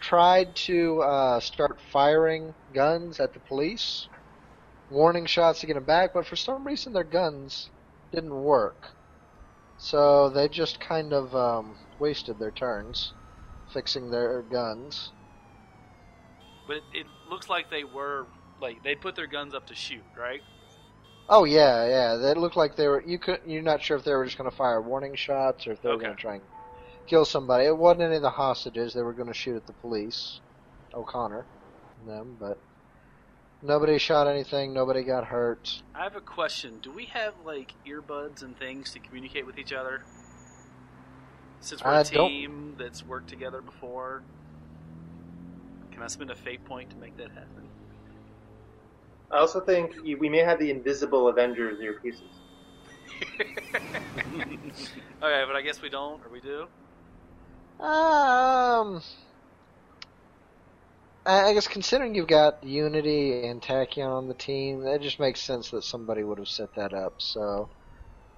[0.00, 4.08] tried to uh, start firing guns at the police,
[4.90, 7.70] warning shots to get them back, but for some reason their guns
[8.12, 8.88] didn't work.
[9.78, 13.12] So they just kind of um, wasted their turns
[13.72, 15.12] fixing their guns.
[16.66, 18.26] But it, it looks like they were
[18.60, 20.42] like they put their guns up to shoot, right?
[21.28, 22.16] Oh yeah, yeah.
[22.16, 23.02] They looked like they were.
[23.02, 23.40] You could.
[23.46, 25.88] You're not sure if they were just going to fire warning shots or if they
[25.90, 26.00] were Okay.
[26.00, 26.44] going to try and
[27.08, 27.66] kill somebody.
[27.66, 28.94] It wasn't any of the hostages.
[28.94, 30.40] They were going to shoot at the police,
[30.94, 31.48] O'Connor,
[31.98, 32.36] and them.
[32.38, 32.62] But
[33.62, 34.74] nobody shot anything.
[34.74, 35.82] Nobody got hurt.
[35.94, 36.80] I have a question.
[36.80, 40.02] Do we have like earbuds and things to communicate with each other?
[41.60, 44.22] Since we're I a don't- team that's worked together before,
[45.92, 47.68] can I spend a fate point to make that happen?
[49.30, 52.22] I also think we may have the invisible Avengers earpieces.
[55.22, 56.62] okay, but I guess we don't, or we do.
[57.84, 59.02] Um,
[61.26, 65.40] I I guess considering you've got Unity and Tachyon on the team, that just makes
[65.40, 67.14] sense that somebody would have set that up.
[67.18, 67.68] So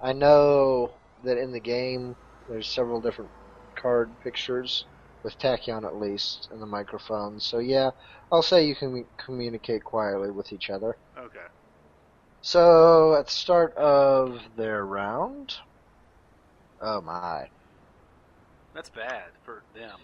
[0.01, 0.91] I know
[1.23, 2.15] that in the game
[2.51, 3.31] there's several different
[3.75, 4.85] card pictures
[5.23, 7.39] with Tachyon at least and the microphone.
[7.39, 7.91] So yeah,
[8.31, 10.97] I'll say you can communicate quietly with each other.
[11.17, 11.39] Okay.
[12.41, 15.55] So at the start of their round,
[16.81, 17.47] oh my.
[18.73, 19.99] That's bad for them.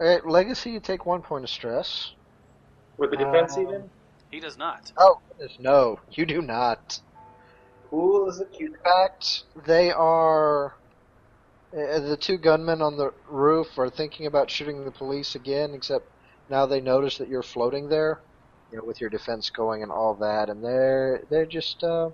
[0.00, 2.12] Alright, Legacy, you take one point of stress.
[2.96, 3.90] With the defense, Um, even?
[4.30, 4.92] He does not.
[4.96, 7.00] Oh, goodness, no, you do not.
[7.90, 8.72] Cool as a cute.
[8.72, 10.74] In fact, they are.
[11.76, 16.06] Uh, the two gunmen on the roof are thinking about shooting the police again, except
[16.48, 18.22] now they notice that you're floating there,
[18.70, 22.10] you know, with your defense going and all that, and they're they're just uh,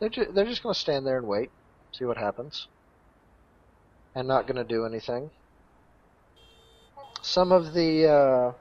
[0.00, 1.50] They're ju- they're just going to stand there and wait,
[1.94, 2.68] see what happens,
[4.14, 5.30] and not going to do anything.
[7.22, 8.52] Some of the uh,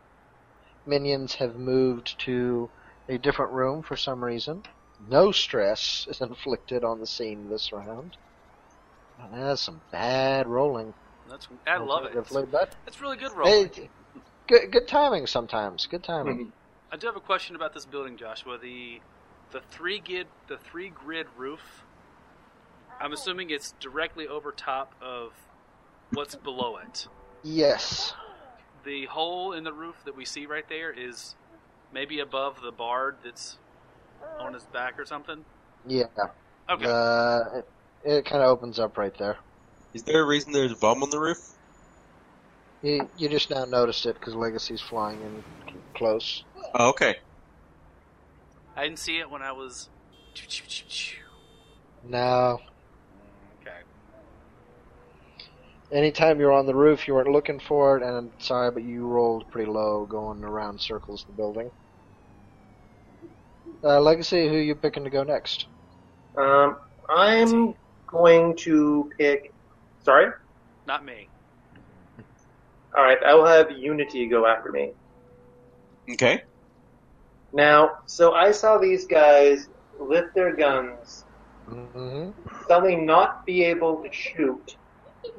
[0.86, 2.71] minions have moved to
[3.10, 4.63] a different room for some reason.
[4.99, 8.17] No stress is inflicted on the scene this round.
[9.23, 10.93] And that's some bad rolling.
[11.29, 12.07] That's I love it.
[12.15, 13.69] Alternatively, But That's really good rolling.
[13.73, 13.89] hey,
[14.47, 15.86] good good timing sometimes.
[15.88, 16.51] Good timing.
[16.91, 18.57] I do have a question about this building, Joshua.
[18.57, 18.99] The
[19.51, 21.62] the three grid the three grid roof.
[22.99, 25.31] I'm assuming it's directly over top of
[26.12, 27.07] what's below it.
[27.43, 28.13] Yes.
[28.84, 31.36] The hole in the roof that we see right there is
[31.93, 33.57] maybe above the bard that's
[34.39, 35.43] on his back or something.
[35.88, 36.05] Yeah.
[36.69, 36.86] Okay.
[36.86, 37.62] Uh,
[38.04, 39.38] it, it kind of opens up right there.
[39.94, 41.52] Is there a reason there's a bomb on the roof?
[42.82, 45.44] You, you just now noticed it because Legacy's flying in
[45.94, 46.44] close.
[46.74, 47.18] Oh, okay.
[48.76, 49.90] I didn't see it when I was.
[52.08, 52.60] No.
[53.62, 53.76] Okay.
[55.92, 59.06] Anytime you're on the roof, you weren't looking for it, and I'm sorry, but you
[59.06, 61.70] rolled pretty low going around circles of the building.
[63.84, 65.66] Uh, Legacy, who you picking to go next?
[66.38, 66.78] Um,
[67.10, 67.76] I'm
[68.12, 69.54] going to pick.
[70.04, 70.32] Sorry.
[70.88, 71.30] Not me.
[72.95, 74.91] All right, I will have Unity go after me.
[76.12, 76.43] Okay.
[77.54, 79.67] Now, so I saw these guys
[80.00, 81.26] lift their guns,
[81.69, 82.32] Mm-hmm.
[82.67, 84.76] suddenly not be able to shoot,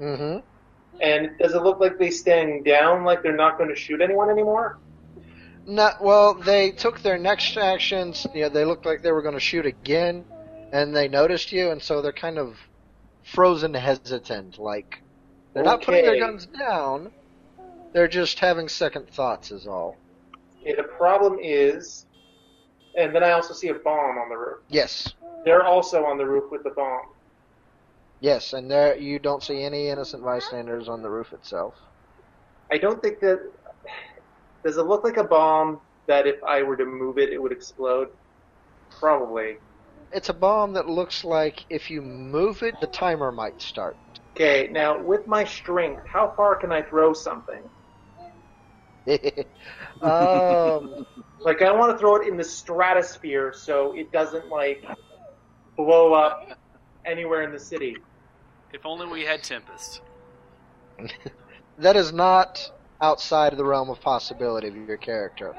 [0.01, 0.39] Mm-hmm.
[1.03, 4.31] and does it look like they stand down, like they're not going to shoot anyone
[4.31, 4.79] anymore?
[5.67, 6.35] Not well.
[6.35, 8.27] They took their next actions.
[8.35, 10.25] You know, they looked like they were going to shoot again,
[10.73, 12.57] and they noticed you, and so they're kind of
[13.23, 14.59] frozen, hesitant.
[14.59, 15.03] Like
[15.55, 17.13] they're not putting their guns down.
[17.93, 19.97] They're just having second thoughts, is all.
[20.63, 22.07] Okay, the problem is,
[22.97, 24.61] and then I also see a bomb on the roof.
[24.69, 25.13] Yes,
[25.45, 27.03] They're also on the roof with the bomb.
[28.21, 31.75] yes, and there you don't see any innocent bystanders on the roof itself.
[32.71, 33.41] I don't think that.
[34.65, 37.53] Does it look like a bomb that if I were to move it, it would
[37.53, 38.09] explode?
[38.99, 39.57] Probably.
[40.15, 43.97] It's a bomb that looks like if you move it, the timer might start.
[44.37, 47.63] Okay, now with my strength, how far can I throw something?
[50.03, 51.07] um,
[51.45, 54.85] Like I want to throw it in the stratosphere so it doesn't like
[55.77, 56.57] blow up
[57.05, 57.97] anywhere in the city.
[58.73, 60.03] If only we had Tempest.
[61.79, 62.71] that is not
[63.01, 65.55] outside of the realm of possibility of your character.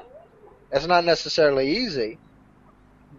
[0.72, 2.18] It's not necessarily easy,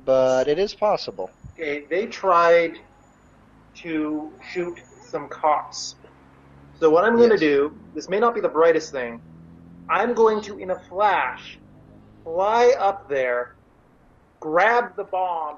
[0.05, 1.29] but it is possible.
[1.53, 2.77] Okay, they tried
[3.75, 5.95] to shoot some cops.
[6.79, 7.39] So what I'm going to Yes.
[7.39, 9.21] do, this may not be the brightest thing,
[9.89, 11.57] I'm going to, in a flash,
[12.23, 13.55] fly up there,
[14.39, 15.57] grab the bomb,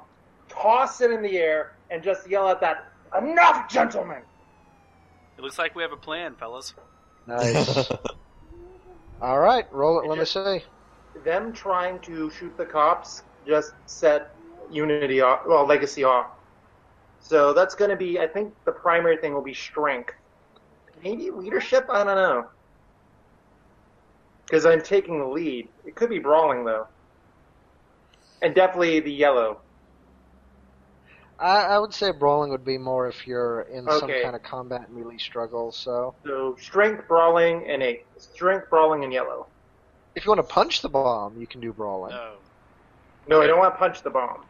[0.50, 2.86] toss it in the air, and just yell at that,
[3.18, 4.22] enough, gentlemen!
[5.38, 6.74] It looks like we have a plan, fellas.
[7.26, 7.90] Nice.
[9.22, 10.08] All right, roll it.
[10.08, 10.64] Let me see.
[11.24, 14.37] Them trying to shoot the cops just set
[14.72, 16.28] Unity off, well, Legacy off.
[17.20, 20.14] So that's going to be, I think the primary thing will be strength.
[21.04, 21.86] Maybe leadership?
[21.90, 22.48] I don't know.
[24.46, 25.68] Because I'm taking the lead.
[25.86, 26.88] It could be brawling, though.
[28.42, 29.60] And definitely the yellow.
[31.40, 34.92] I, I would say brawling would be more if you're in some kind of combat
[34.92, 35.72] melee struggle.
[35.72, 38.06] So So strength, brawling, and eight.
[38.18, 39.48] Strength, brawling, and yellow.
[40.16, 42.12] if you want to punch the bomb, you can do brawling.
[42.12, 42.34] No.
[43.28, 44.46] No, I don't want to punch the bomb.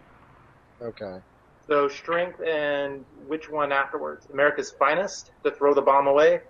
[0.81, 1.21] Okay.
[1.61, 4.27] So strength and which one afterwards?
[4.31, 6.41] America's finest to throw the bomb away.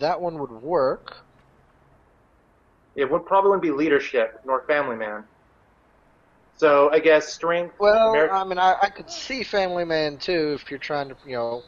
[0.00, 1.26] That one would work.
[2.96, 5.28] It would probably be leadership nor family man.
[6.54, 7.76] So I guess strength.
[7.78, 11.16] Well, Ameri- I mean, I, I could see Family Man too if you're trying to,
[11.24, 11.62] you know.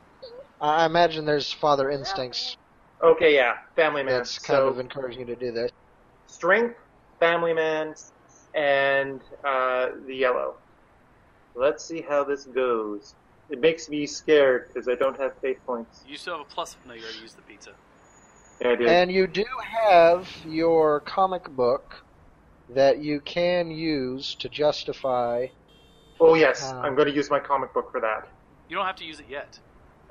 [0.60, 2.56] I I imagine there's father instincts
[3.02, 4.28] okay, yeah, family man.
[4.28, 5.70] that's kind so of encouraging you to do this.
[6.26, 6.76] strength,
[7.20, 7.94] family man,
[8.54, 10.54] and uh, the yellow.
[11.58, 13.14] Let's see how this goes.
[13.50, 16.04] It makes me scared because I don't have fate points.
[16.06, 16.76] You still have a plus.
[16.86, 17.70] No, you already used the pizza.
[18.60, 18.86] Yeah, I do.
[18.86, 19.44] And you do
[19.82, 22.04] have your comic book
[22.74, 25.46] that you can use to justify.
[26.20, 28.28] oh yes, um, I'm going to use my comic book for that.
[28.68, 29.58] You don't have to use it yet.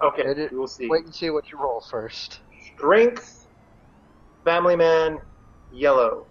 [0.03, 0.89] Okay, It- it- we will see.
[0.89, 2.41] Wait and see what you roll first.
[2.75, 3.47] Strength,
[4.43, 5.19] family man,
[5.71, 6.27] yellow.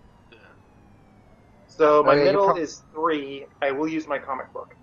[1.69, 3.47] So my yeah, you middle prob- is three.
[3.61, 4.76] I will use my comic book.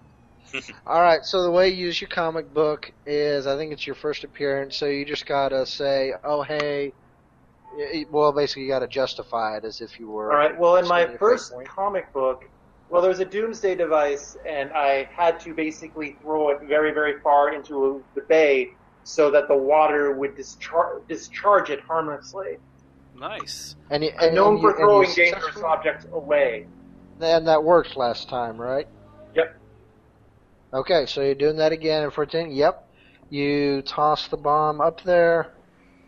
[0.88, 3.96] All right, so the way you use your comic book is, I think it's your
[3.96, 6.94] first appearance, so you just gotta say, "Oh, hey."
[7.78, 10.32] y- y- Well, basically, you gotta justify it as if you were.
[10.32, 10.58] All right.
[10.58, 11.68] Well, in my spending a fate first point.
[11.68, 12.44] comic book,
[12.90, 17.20] Well, there was a doomsday device, and I had to basically throw it very, very
[17.22, 18.70] far into the bay
[19.04, 22.58] so that the water would discharge, discharge it harmlessly.
[23.16, 23.76] Nice.
[23.90, 26.68] And, you, and known you- for you throwing dangerous objects away.
[27.20, 28.88] And that worked last time, right?
[29.34, 29.60] Yep.
[30.74, 32.52] Okay, so you're doing that again in 14.
[32.52, 32.90] Yep.
[33.30, 35.54] You toss the bomb up there.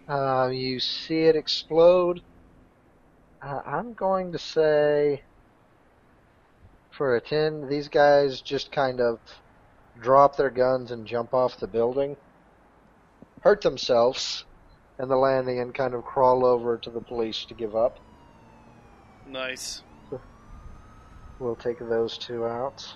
[0.10, 2.22] Uh, you see it explode.
[3.44, 5.22] Uh, I'm going to say
[6.90, 9.20] for a 10, these guys just kind of
[10.02, 12.18] drop their guns and jump off the building,
[13.42, 14.46] hurt themselves
[15.00, 18.00] in the landing, and kind of crawl over to the police to give up.
[19.28, 19.84] Nice.
[21.38, 22.96] We'll take those two out.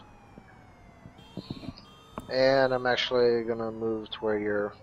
[2.32, 4.74] And I'm actually gonna move to where you're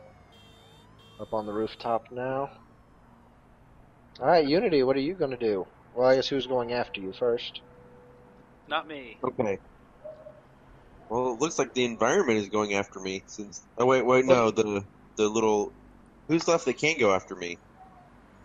[1.21, 2.51] up on the rooftop now.
[4.21, 5.67] Alright, Unity, what are you gonna do?
[5.95, 7.61] Well, I guess who's going after you first?
[8.69, 9.19] Not me.
[9.23, 9.59] Okay.
[11.09, 13.63] Well, it looks like the environment is going after me since.
[13.79, 14.85] Oh wait, wait, no, the
[15.17, 15.73] the little.
[16.29, 17.59] Who's left that can go after me?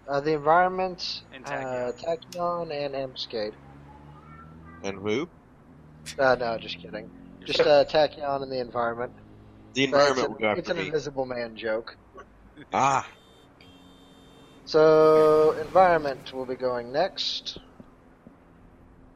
[0.07, 2.19] Uh, the environment, And uh, Tachyon.
[2.33, 3.53] Tachyon, and Amscade.
[4.83, 5.27] And who?
[6.19, 7.09] Uh, no, just kidding.
[7.45, 9.13] Just uh, Tachyon and the environment.
[9.75, 11.97] The But it's, environment an- will go it's an invisible man joke.
[12.73, 13.09] Ah,
[14.65, 17.57] So, environment will be going next.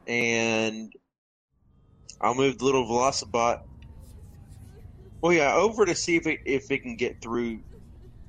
[0.08, 0.92] and
[2.22, 3.60] I'll move the little Velocibot.
[5.24, 7.62] Oh yeah, over to see if it if it can get through,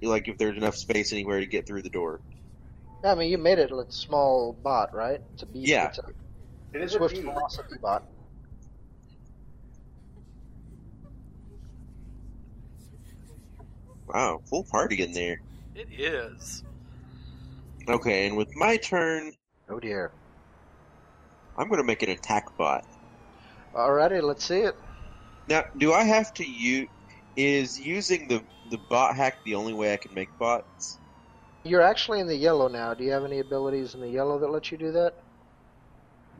[0.02, 2.22] like if there's enough space anywhere to get through the door.
[3.04, 5.20] I mean, you made it a small bot, right?
[5.34, 5.72] It's a beast.
[5.72, 5.84] Yeah.
[5.84, 6.02] It's a
[6.74, 7.24] It is a swift beast.
[7.24, 8.06] velocity bot.
[14.08, 15.40] Wow, full party in there.
[15.74, 16.62] It is.
[17.88, 19.32] Okay, and with my turn,
[19.68, 20.12] Oh dear.
[21.58, 22.84] I'm going to make an attack bot.
[23.74, 24.76] Alrighty, let's see it.
[25.48, 26.88] Now, do I have to use?
[27.36, 30.98] Is using the the bot hack the only way I can make bots?
[31.64, 32.94] You're actually in the yellow now.
[32.94, 35.14] Do you have any abilities in the yellow that let you do that?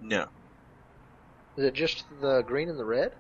[0.01, 0.27] No.
[1.57, 3.13] Is it just the green and the red?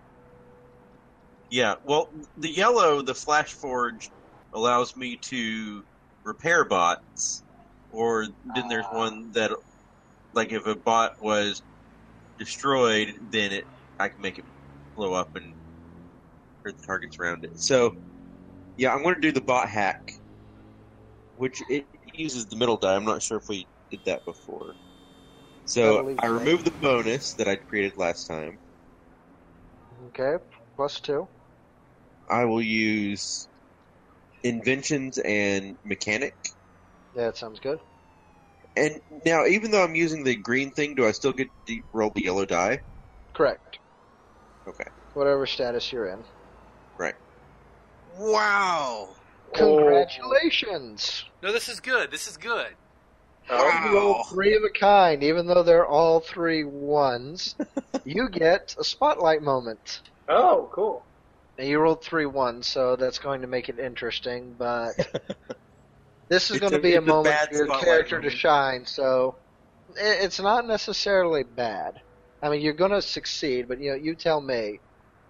[1.50, 1.74] Yeah.
[1.84, 4.10] Well, the yellow, the Flash Forge,
[4.56, 5.84] allows me to
[6.24, 7.44] repair bots,
[7.90, 8.90] or then there's Ah.
[8.90, 9.52] one that,
[10.34, 11.62] like, if a bot was
[12.38, 13.66] destroyed, then it
[14.00, 14.46] I can make it
[14.96, 15.54] blow up and
[16.64, 17.58] hurt the targets around it.
[17.58, 17.92] So,
[18.76, 19.98] yeah, I'm going to do the bot hack,
[21.34, 22.94] which it uses the middle die.
[22.96, 24.76] I'm not sure if we did that before.
[25.66, 26.28] So I so.
[26.28, 28.60] removed the bonus that I created last time.
[30.06, 30.38] Okay,
[30.76, 31.28] plus two.
[32.30, 33.48] I will use
[34.48, 36.34] inventions and mechanic.
[37.14, 37.80] Yeah, that sounds good.
[38.76, 42.10] And now, even though I'm using the green thing, do I still get to roll
[42.14, 42.80] the yellow die?
[43.32, 43.78] Correct.
[44.68, 44.84] Okay.
[45.14, 46.22] Whatever status you're in.
[46.98, 47.14] Right.
[48.18, 49.08] Wow!
[49.54, 51.24] Congratulations!
[51.26, 51.46] Oh.
[51.46, 52.10] No, this is good.
[52.10, 52.68] This is good.
[53.48, 57.54] You rolled three of a kind, even though they're all three ones.
[58.04, 60.00] you get a spotlight moment.
[60.28, 61.05] Oh, cool.
[61.58, 64.92] And you rolled three ones, so that's going to make it interesting, but
[66.28, 69.36] this is going to be a a moment for your character to shine, so
[69.96, 71.94] i- it's not necessarily bad.
[72.42, 74.80] I mean, you're going to succeed, but you know, you tell me.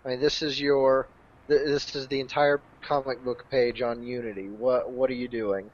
[0.04, 1.08] I mean, this is your
[1.48, 4.48] this is the entire comic book page on Unity.
[4.50, 5.70] What what are you doing?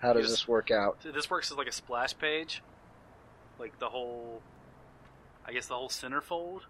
[0.00, 0.30] How does Yes.
[0.30, 0.98] this work out?
[1.04, 2.62] This works as like a splash page,
[3.58, 4.42] like the whole,
[5.46, 6.60] I guess the whole centerfold.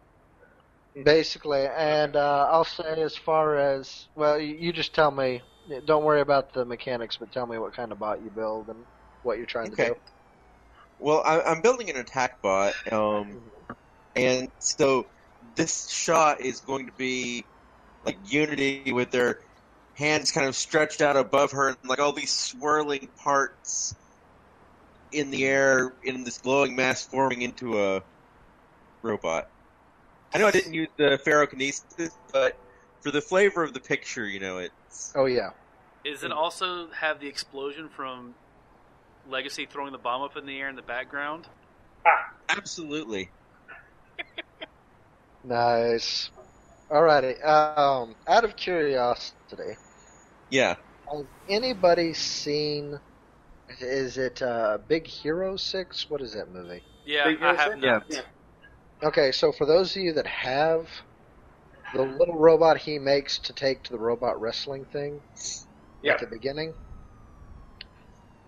[0.95, 5.43] Basically, and uh, I'll say as far as well, you, just tell me.
[5.87, 8.85] Don't worry about the mechanics, but tell me what kind of bot you build and
[9.23, 9.77] what you're trying Okay.
[9.77, 9.97] to do.
[10.99, 13.51] Well, I, I'm building an attack bot, um,
[14.15, 15.11] and so
[15.57, 17.49] this shot is going to be
[18.05, 19.39] like Unity with their
[19.95, 23.95] hands kind of stretched out above her, and like all these swirling parts
[25.13, 28.03] in the air in this glowing mass forming into a
[29.03, 29.45] robot.
[30.35, 32.55] I know I didn't use the ferrokinesis, but
[33.03, 35.51] for the flavor of the picture, you know, it's Oh yeah,
[36.05, 38.37] Is it also have the explosion from
[39.25, 41.49] Legacy throwing the bomb up in the air in the background?
[42.49, 43.33] absolutely.
[45.45, 46.31] nice.
[46.91, 47.45] Alrighty.
[47.45, 49.79] Um, out of curiosity,
[50.51, 50.77] Yeah.
[51.11, 52.99] has anybody seen?
[53.81, 56.11] Is it uh, Big Hero Six?
[56.11, 56.85] What is that movie?
[57.05, 58.05] Yeah, Big I have Hero not.
[58.09, 58.23] Yeah.
[59.03, 60.89] Okay, so for those of you that have
[61.95, 65.23] the little robot he makes to take to the robot wrestling thing
[66.03, 66.15] Yeah.
[66.15, 66.75] at the beginning,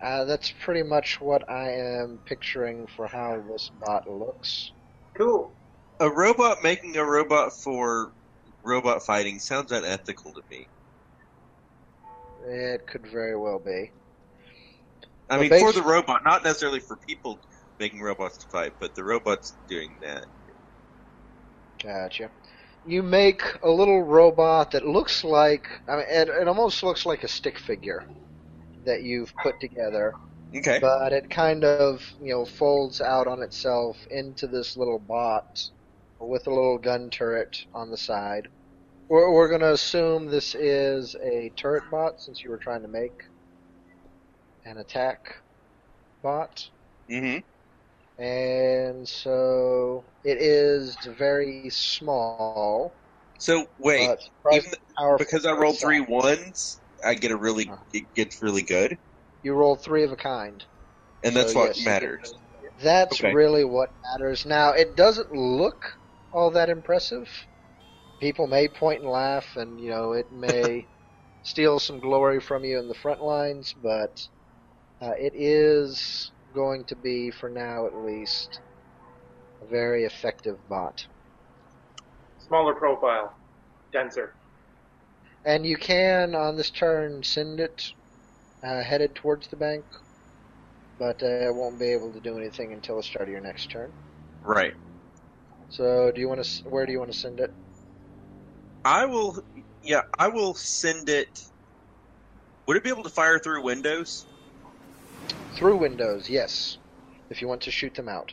[0.00, 4.70] uh, that's pretty much what I am picturing for how this bot looks.
[5.16, 5.56] Cool.
[5.98, 8.14] A robot making a robot for
[8.62, 10.70] robot fighting sounds unethical to me.
[12.46, 13.90] It could very well be.
[15.28, 17.40] I Well, mean, for the robot, not necessarily for people
[17.78, 20.26] making robots to fight, but the robots doing that.
[21.84, 22.32] Gotcha.
[22.84, 27.22] You make a little robot that looks like I mean, it, it almost looks like
[27.22, 28.04] a stick figure
[28.84, 30.14] that you've put together,
[30.56, 30.80] Okay.
[30.80, 35.70] but it kind of you know folds out on itself into this little bot
[36.20, 38.48] with a little gun turret on the side.
[39.08, 42.88] We're, we're going to assume this is a turret bot since you were trying to
[42.88, 43.22] make
[44.64, 45.42] an attack
[46.22, 46.70] bot.
[47.08, 47.53] Mm hmm
[48.18, 52.78] And so it is very small,
[53.38, 54.12] So wait,
[54.48, 54.74] powerful
[55.16, 57.76] because I rolled three ones, I get a really Uh.
[57.92, 58.98] it gets really good,
[59.42, 60.64] You rolled three of a kind.
[61.22, 62.34] and that's So, what yes, matters.
[62.78, 63.24] That's Okay.
[63.24, 64.44] really what matters.
[64.46, 65.98] Now, it doesn't look
[66.32, 67.28] all that impressive.
[68.20, 70.88] People may point and laugh, and you know it may
[71.42, 74.28] steal some glory from you in the front lines, but
[75.00, 78.60] uh, it is going to be, for now at least,
[79.62, 81.06] a very effective bot.
[82.46, 83.34] Smaller profile,
[83.92, 84.34] denser.
[85.44, 87.92] And you can, on this turn, send it
[88.62, 89.84] uh, headed towards the bank,
[90.98, 93.70] but uh, it won't be able to do anything until the start of your next
[93.70, 93.90] turn.
[94.42, 94.74] Right.
[95.68, 96.68] So, do you want to?
[96.68, 97.52] Where do you want to send it?
[98.84, 99.42] I will.
[99.82, 101.42] Yeah, I will send it.
[102.66, 104.26] Would it be able to fire through windows?
[105.54, 106.78] Through windows, yes.
[107.30, 108.32] If you want to shoot them out.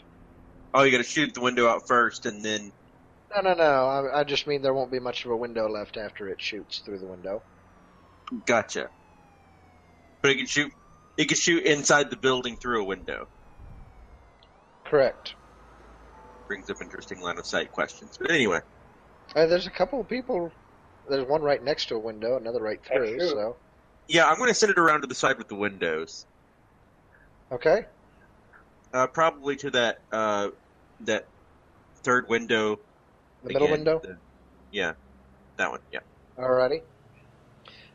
[0.73, 2.71] Oh, you got to shoot the window out first, and then
[3.35, 3.85] No, no, no.
[3.87, 6.79] I, I just mean there won't be much of a window left after it shoots
[6.79, 7.41] through the window.
[8.45, 8.89] gotcha.
[10.21, 10.71] But it can shoot.
[11.17, 13.27] It can shoot inside the building through a window.
[14.85, 15.33] Correct.
[16.47, 18.17] Brings up interesting line of sight questions.
[18.17, 18.59] But anyway,
[19.35, 20.51] Uh, there's a couple of people.
[21.09, 23.19] There's one right next to a window, another right through.
[23.19, 23.55] So,
[24.07, 26.25] yeah, I'm going to send it around to the side with the windows.
[27.51, 27.85] Okay.
[28.93, 30.49] Uh, probably to that uh,
[31.01, 31.25] that
[32.03, 32.79] third window.
[33.43, 33.99] The middle window.
[34.03, 34.17] the-
[34.71, 34.93] yeah,
[35.57, 35.79] that one.
[35.91, 35.99] Yeah.
[36.37, 36.81] Alrighty.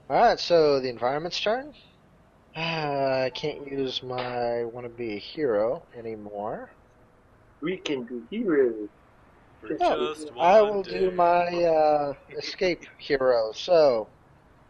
[0.09, 1.75] Alright, so the environment's turn.
[2.55, 6.71] Ah, I can't use my want to be a hero anymore.
[7.61, 8.89] We can be heroes.
[9.61, 11.01] For Yeah, just I will day.
[11.01, 13.53] do my uh, escape hero.
[13.53, 14.09] So,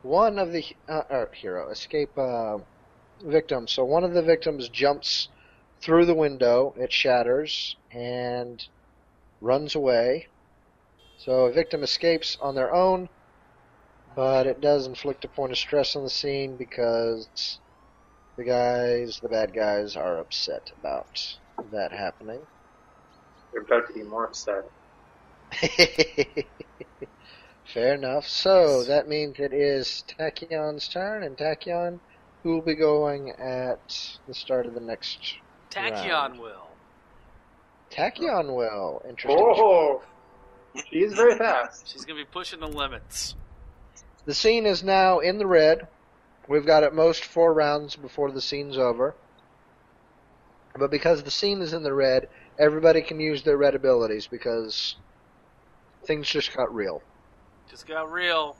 [0.03, 2.59] one of the uh, uh, hero escape uh,
[3.23, 3.73] victims.
[3.73, 5.29] So one of the victims jumps
[5.81, 6.75] through the window.
[6.77, 8.63] It shatters and
[9.41, 10.27] runs away.
[11.19, 13.09] So a victim escapes on their own,
[14.15, 17.59] but it does inflict a point of stress on the scene because
[18.37, 21.19] the guys, the bad guys, are upset about
[21.73, 22.41] that happening.
[23.53, 24.65] They're about to be more upset.
[27.73, 28.29] Fair enough.
[28.29, 32.01] So that means it is Tachyon's turn, and Tachyon,
[32.47, 35.19] who will be going at the start of the next.
[35.69, 36.39] Tachyon round.
[36.39, 36.69] will.
[37.91, 39.03] Tachyon will.
[39.09, 39.37] Interesting.
[39.37, 40.01] Oh,
[40.89, 41.89] she is very fast.
[41.89, 43.35] She's gonna be pushing the limits.
[44.27, 45.89] The scene is now in the red.
[46.47, 49.17] We've got at most four rounds before the scene's over.
[50.79, 52.29] But because the scene is in the red,
[52.61, 54.95] everybody can use their red abilities because
[56.05, 57.03] things just got real.
[57.69, 58.57] Just got real.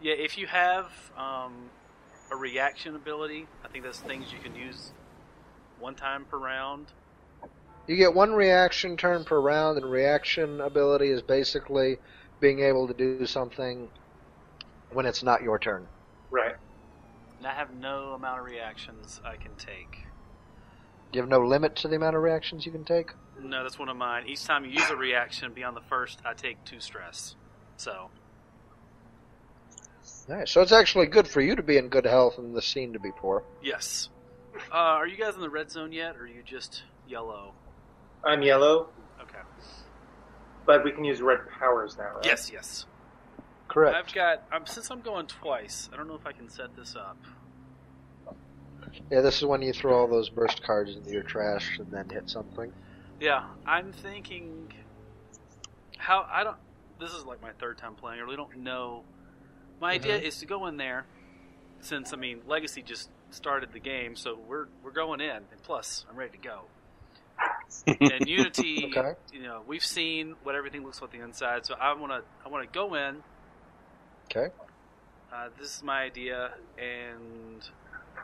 [0.00, 0.86] Yeah, if you have
[1.18, 1.68] um,
[2.30, 4.92] a reaction ability, I think that's things you can use
[5.78, 6.86] one time per round.
[7.86, 11.98] You get one reaction turn per round, and reaction ability is basically
[12.38, 13.88] being able to do something
[14.92, 15.86] when it's not your turn.
[16.30, 16.54] Right.
[17.38, 20.04] And I have no amount of reactions I can take.
[21.12, 23.12] You have no limit to the amount of reactions you can take.
[23.42, 24.28] No, that's one of mine.
[24.28, 27.34] Each time you use a reaction beyond the first, I take two stress.
[27.76, 28.10] So,
[30.30, 32.92] Alright, so it's actually good for you to be in good health and the scene
[32.92, 33.42] to be poor.
[33.62, 34.08] yes.
[34.70, 37.54] Uh, are you guys in the red zone yet, or are you just yellow?
[38.22, 38.88] I'm yellow,
[39.22, 39.38] Okay.
[40.66, 42.24] but we can use red powers now, right?
[42.26, 42.84] Yes, yes.
[43.68, 43.96] Correct.
[43.96, 44.42] I've got.
[44.52, 47.16] Um, since I'm going twice, I don't know if I can set this up.
[49.10, 52.08] Yeah, this is when you throw all those burst cards into your trash and then
[52.10, 52.72] hit something.
[53.20, 54.72] Yeah, I'm thinking
[55.96, 56.56] how I don't.
[57.00, 58.18] This is like my third time playing.
[58.20, 59.04] I really don't know.
[59.80, 61.06] My idea is to go in there,
[61.80, 66.04] since I mean Legacy just started the game, so we're we're going in, and plus
[66.10, 66.62] I'm ready to go.
[67.86, 69.14] And Unity, Okay.
[69.32, 72.22] you know, we've seen what everything looks like on the inside, so I want to
[72.44, 73.22] I want to go in.
[74.24, 74.52] Okay.
[75.32, 77.62] Uh, this is my idea, and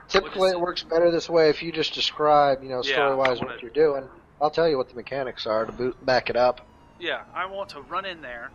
[0.09, 3.31] Typically, it works better this way if you just describe, you know, story wise I
[3.45, 4.09] wanna- what you're doing.
[4.41, 6.67] I'll tell you what the mechanics are to boot, back it up.
[7.01, 8.51] Yeah, I want to run in there.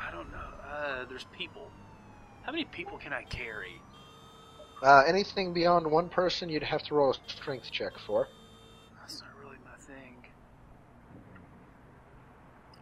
[0.00, 0.38] I don't know.
[0.66, 1.70] Uh, there's people.
[2.48, 3.78] How many people can I carry?
[4.82, 8.26] Uh, anything beyond one person, you'd have to roll a strength check for.
[8.98, 10.14] That's not really my thing.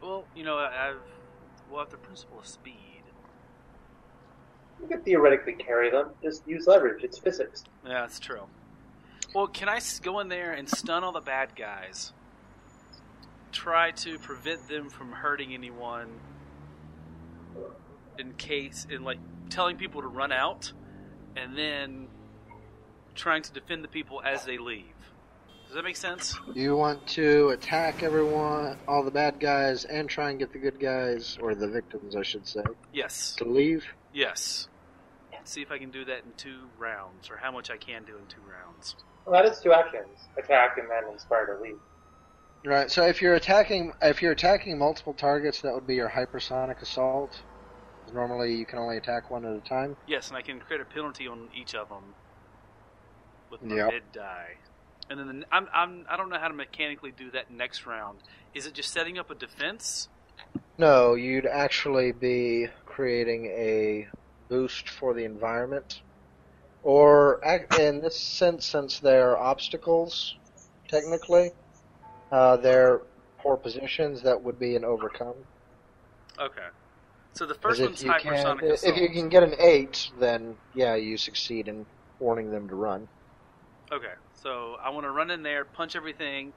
[0.01, 1.01] Well, you know, I- I've
[1.69, 3.03] well, I have the principle of speed.
[4.81, 6.11] You could theoretically carry them.
[6.23, 7.03] Just use leverage.
[7.03, 7.65] It's physics.
[7.85, 8.47] Yeah, that's true.
[9.35, 12.13] Well, can I go in there and stun all the bad guys?
[13.51, 16.21] Try to prevent them from hurting anyone.
[18.17, 19.19] In case, in like
[19.51, 20.73] telling people to run out,
[21.37, 22.09] and then
[23.15, 24.85] trying to defend the people as they leave.
[25.67, 26.39] Does that make sense?
[26.55, 30.79] You want to attack everyone, all the bad guys, and try and get the good
[30.79, 33.35] guys, or the victims, I should say, Yes.
[33.37, 33.85] to leave.
[34.13, 34.69] Yes.
[35.45, 38.17] See if I can do that in two rounds, or how much I can do
[38.19, 38.97] in two rounds.
[39.25, 41.79] Well, that is two actions: attack and then inspire to leave.
[42.65, 42.91] Right.
[42.91, 47.41] So if you're attacking, if you're attacking multiple targets, that would be your hypersonic assault.
[48.17, 49.95] Normally, you can only attack one at a time.
[50.09, 52.15] Yes, and I can create a penalty on each of them
[53.51, 53.91] with my Yep.
[53.91, 54.55] mid die.
[55.11, 58.21] And then the, I'm, I'm I don't know how to mechanically do that next round.
[58.55, 60.09] Is it just setting up a defense?
[60.79, 64.09] No, you'd actually be creating a
[64.49, 66.01] boost for the environment,
[66.83, 67.41] or
[67.79, 70.35] in this sense, since they're obstacles,
[70.89, 71.51] technically,
[72.33, 73.03] uh, they're
[73.41, 75.35] poor positions that would be an overcome.
[76.39, 76.67] Okay.
[77.37, 80.57] So the first if one's you can, hypersonic if you can get an eight, then
[80.75, 81.85] yeah, you succeed in
[82.19, 83.07] warning them to run.
[83.93, 86.55] Okay, so I want to run in there, punch everything,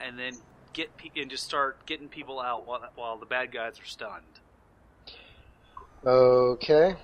[0.00, 0.32] and then
[0.72, 4.24] get pe- and just start getting people out while, while the bad guys are stunned.
[6.04, 6.96] Okay.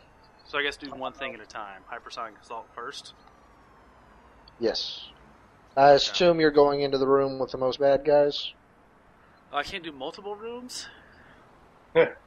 [0.49, 1.83] So I guess do one thing at a time.
[1.89, 3.15] Hypersonic assault first.
[4.59, 5.09] Yes.
[5.77, 8.53] I assume you're going into the room with the most bad guys.
[9.53, 10.89] Oh, I can't do multiple rooms.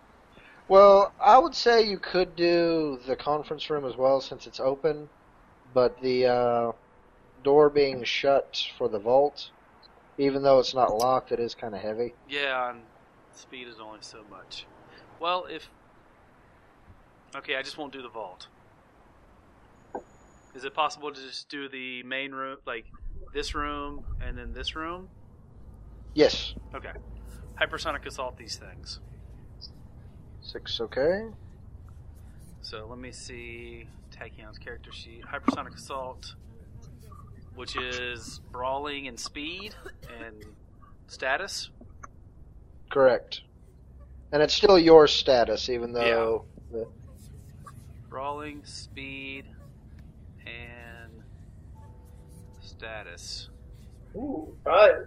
[0.69, 5.07] Well, I would say you could do the conference room as well since it's open,
[5.73, 6.71] but the uh,
[7.43, 9.49] door being shut for the vault,
[10.17, 12.13] even though it's not locked, it is kind of heavy.
[12.29, 12.81] Yeah, and
[13.33, 14.65] speed is only so much.
[15.21, 15.69] Well, if
[17.35, 18.47] okay, I just won't do the vault.
[20.53, 22.85] Is it possible to just do the main room, like
[23.33, 25.07] this room and then this room?
[26.13, 26.55] Yes.
[26.75, 26.91] Okay.
[27.61, 28.99] Hypersonic assault these things.
[30.47, 31.25] Six, okay.
[32.61, 35.23] So let me see Tachyon's character sheet.
[35.25, 36.35] Hypersonic assault,
[37.55, 39.75] which is brawling and speed
[40.23, 40.45] and
[41.07, 41.69] status.
[42.89, 43.41] Correct.
[44.31, 46.45] And it's still your status, even though.
[46.71, 46.87] the-
[48.09, 49.45] Brawling, speed,
[50.45, 51.23] and
[52.61, 53.49] status.
[54.15, 55.01] Ooh, right.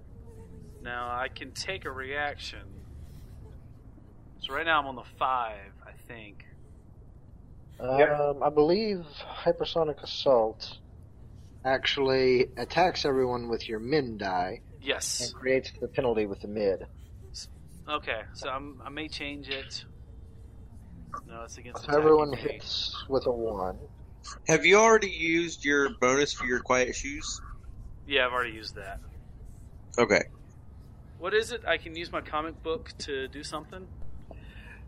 [0.82, 2.60] Now I can take a reaction.
[4.40, 6.44] So right now I'm on the five, I think.
[7.80, 8.20] Yep.
[8.20, 9.04] Um, I believe
[9.44, 10.78] hypersonic assault
[11.64, 15.20] actually attacks everyone with your min die Yes.
[15.20, 16.80] and creates the penalty with the mid.
[17.88, 19.84] Okay, so I'm, I may change it.
[21.26, 21.84] No, it's against.
[21.84, 22.36] So everyone me.
[22.36, 23.78] hits with a one.
[24.46, 27.40] Have you already used your bonus for your quiet shoes?
[28.06, 29.00] Yeah, I've already used that.
[29.98, 30.22] Okay.
[31.18, 31.62] What is it?
[31.66, 33.88] I can use my comic book to do something.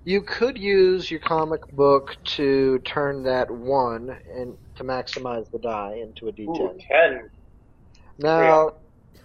[0.05, 5.95] You could use your comic book to turn that one and to maximize the die
[6.03, 6.81] into a Ooh, D10.
[6.89, 7.31] ten.
[8.19, 8.73] Now,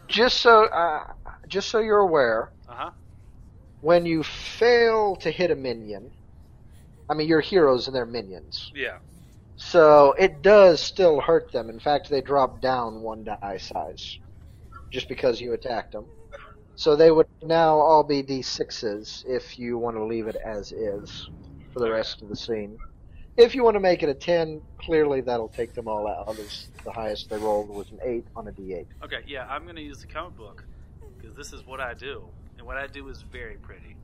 [0.08, 1.04] just so uh,
[1.48, 2.92] just so you're aware, Uh huh.
[3.82, 6.12] when you fail to hit a minion,
[7.10, 8.98] I mean your heroes and their minions, Yeah.
[9.56, 11.70] so it does still hurt them.
[11.70, 14.18] In fact, they drop down one die size
[14.92, 16.12] just because you attacked them.
[16.78, 21.28] So they would now all be D6s if you want to leave it as is
[21.74, 22.78] for the rest of the scene.
[23.36, 26.38] If you want to make it a 10, clearly that'll take them all out.
[26.86, 28.86] The highest they rolled was an 8 on a D8.
[29.04, 29.22] Okay.
[29.26, 30.66] Yeah, I'm gonna use the comic book
[31.18, 32.24] because this is what I do,
[32.60, 33.96] and what I do is very pretty.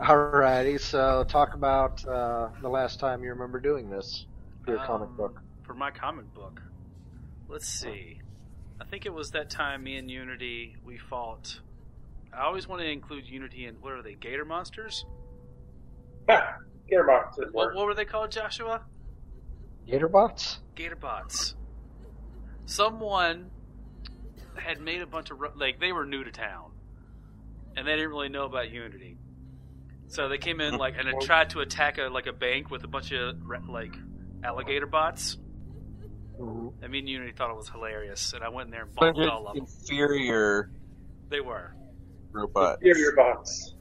[0.00, 4.26] Alrighty, so talk about uh, the last time you remember doing this
[4.64, 5.40] for your comic Um, book.
[5.62, 6.60] For my comic book.
[7.48, 8.20] Let's see.
[8.80, 11.60] I think it was that time me and Unity we fought.
[12.38, 14.14] I always want to include Unity in what are they?
[14.14, 15.04] Gator monsters?
[16.28, 18.82] Gearbox is What, what were they called, Joshua?
[19.88, 20.58] Gatorbots?
[20.74, 21.54] Gator bots.
[22.66, 23.50] Someone
[24.56, 26.72] had made a bunch of like they were new to town,
[27.76, 29.16] and they didn't really know about Unity.
[30.08, 32.84] So they came in like and it tried to attack a like a bank with
[32.84, 33.36] a bunch of
[33.68, 33.94] like
[34.44, 35.38] alligator bots.
[36.38, 36.84] Mm-hmm.
[36.84, 39.48] I mean, Unity thought it was hilarious, and I went in there and bombed all
[39.48, 39.64] of them.
[39.64, 40.70] inferior
[41.30, 41.74] They were.
[42.32, 42.78] Robot.
[42.82, 43.74] Inferior bots.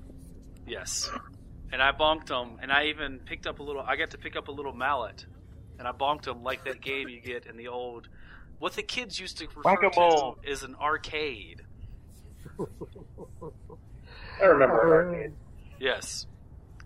[0.65, 1.09] Yes.
[1.71, 3.81] And I bonked him, and I even picked up a little.
[3.81, 5.25] I got to pick up a little mallet,
[5.79, 8.07] and I bonked him like that game you get in the old.
[8.59, 10.37] What the kids used to refer to Whack-a-mole.
[10.43, 11.61] is an arcade.
[14.41, 15.33] I remember Uh, arcade.
[15.79, 16.25] Yes.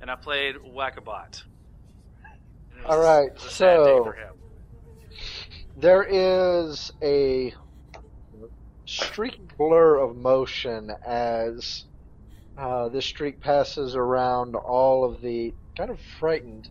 [0.02, 1.44] And I played Whackabot.
[2.72, 4.14] And it All right, it was a sad day so-
[5.78, 7.54] There is a
[8.92, 11.86] streak blur of motion as
[12.58, 16.68] uh, this streak passes around all of the kind of frightened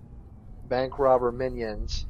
[0.68, 2.04] bank robber minions,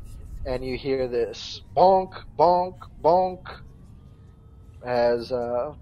[0.45, 3.39] and you hear this bonk, bonk, bonk
[4.85, 5.73] as uh,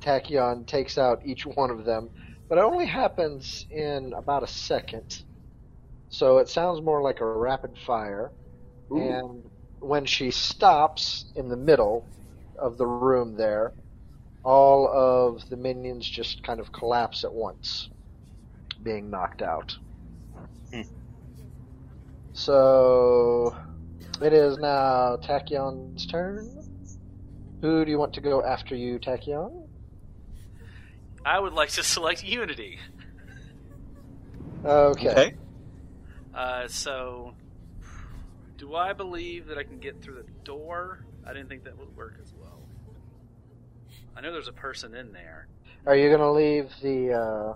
[0.00, 2.08] Tachyon takes out each one of them.
[2.48, 5.22] But it only happens in about a second,
[6.08, 8.30] so it sounds more like a rapid fire.
[8.90, 9.42] And
[9.80, 12.06] when she stops in the middle
[12.62, 13.72] of the room there,
[14.44, 17.90] all of the minions just kind of collapse at once,
[18.82, 19.76] being knocked out.
[20.72, 20.82] Hmm.
[22.32, 23.54] So
[24.20, 26.48] it is now Tachyon's turn.
[27.60, 29.68] Who do you want to go after you, Tachyon?
[31.24, 32.78] I would like to select Unity.
[34.64, 35.34] Okay.
[36.34, 37.34] Uh, so,
[38.56, 41.04] do I believe that I can get through the door?
[41.26, 42.41] I didn't think that would work as well.
[44.16, 45.48] I know there's a person in there.
[45.86, 47.54] Are you going to leave the uh,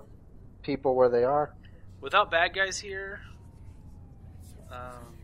[0.62, 1.54] people where they are?
[2.00, 3.20] Without bad guys here,
[4.70, 5.14] um,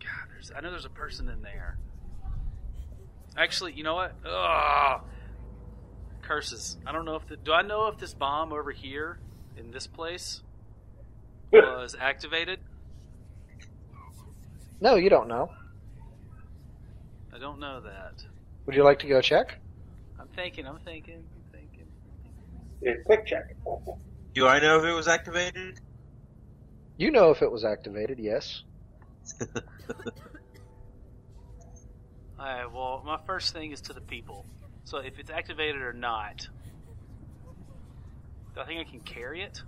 [0.00, 0.52] God, there's.
[0.56, 1.78] I know there's a person in there.
[3.36, 4.14] Actually, you know what?
[4.24, 5.02] Ugh.
[6.22, 6.76] Curses.
[6.86, 9.18] I don't know if the, do I know if this bomb over here
[9.56, 10.42] in this place
[11.52, 12.58] was activated?
[14.80, 15.50] No, you don't know.
[17.32, 18.24] I don't know that.
[18.64, 19.58] Would you like to go check?
[20.36, 20.66] I'm thinking.
[20.66, 21.24] I'm thinking.
[21.34, 21.86] I'm thinking.
[22.82, 23.56] Yeah, quick check.
[24.34, 25.80] Do I know if it was activated?
[26.98, 28.62] You know if it was activated, yes.
[32.38, 34.44] Alright, well, my first thing is to the people.
[34.84, 36.46] So if it's activated or not,
[38.54, 39.62] do I think I can carry it?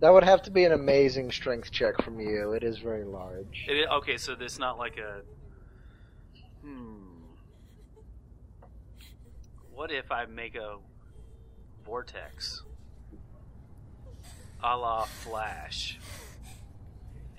[0.00, 2.52] That would have to be an amazing strength check from you.
[2.52, 3.66] It is very large.
[3.68, 5.22] It is, okay, so it's not like a.
[6.64, 6.97] Hmm.
[9.78, 10.78] What if I make a
[11.84, 12.64] vortex,
[14.60, 16.00] a la Flash,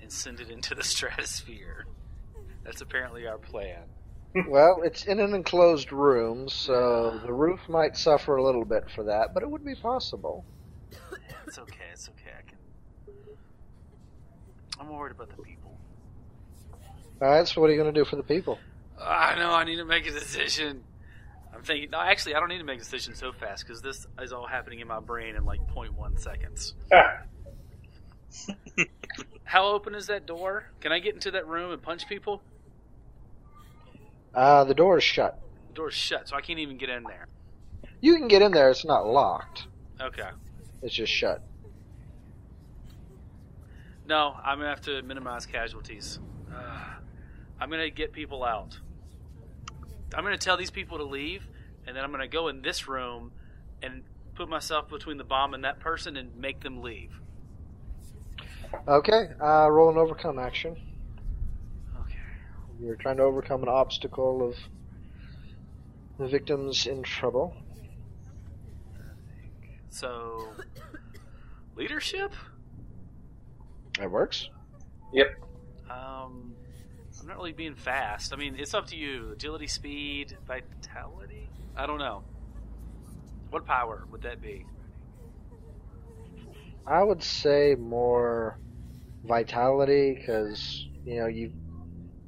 [0.00, 1.84] and send it into the stratosphere?
[2.64, 3.82] That's apparently our plan.
[4.48, 7.26] well, it's in an enclosed room, so ah.
[7.26, 10.42] the roof might suffer a little bit for that, but it would be possible.
[11.46, 11.90] It's okay.
[11.92, 12.32] It's okay.
[12.38, 12.58] I can.
[14.80, 15.78] I'm worried about the people.
[17.20, 18.58] Alright, so what are you going to do for the people?
[18.98, 19.50] I know.
[19.50, 20.84] I need to make a decision.
[21.60, 21.90] I'm thinking.
[21.90, 24.46] No, actually, I don't need to make a decision so fast because this is all
[24.46, 26.74] happening in my brain in like 0.1 seconds.
[26.90, 27.18] Ah,
[29.44, 30.70] How open is that door?
[30.80, 32.40] Can I get into that room and punch people?
[34.34, 35.38] Uh, the door is shut.
[35.68, 37.26] The door's shut, so I can't even get in there.
[38.00, 39.66] You can get in there, it's not locked.
[40.00, 40.30] Okay.
[40.82, 41.42] It's just shut.
[44.06, 46.20] No, I'm gonna have to minimize casualties.
[46.50, 46.94] Uh,
[47.60, 48.78] I'm gonna get people out.
[50.14, 51.46] I'm gonna tell these people to leave,
[51.86, 53.32] and then I'm gonna go in this room
[53.82, 54.02] and
[54.34, 57.20] put myself between the bomb and that person and make them leave.
[58.86, 60.76] Okay, uh, roll an overcome action.
[62.02, 62.18] Okay.
[62.80, 64.56] You're trying to overcome an obstacle of
[66.18, 67.56] the victims in trouble.
[69.90, 70.48] So,
[71.76, 72.32] leadership?
[73.98, 74.48] That works.
[75.12, 75.28] Yep.
[75.90, 76.54] Um,
[77.20, 78.32] I'm not really being fast.
[78.32, 79.32] I mean, it's up to you.
[79.32, 81.50] Agility, speed, vitality.
[81.76, 82.22] I don't know.
[83.50, 84.64] What power would that be?
[86.86, 88.58] I would say more
[89.24, 91.52] vitality because you know you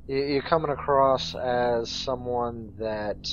[0.06, 3.28] you- you're coming across as someone that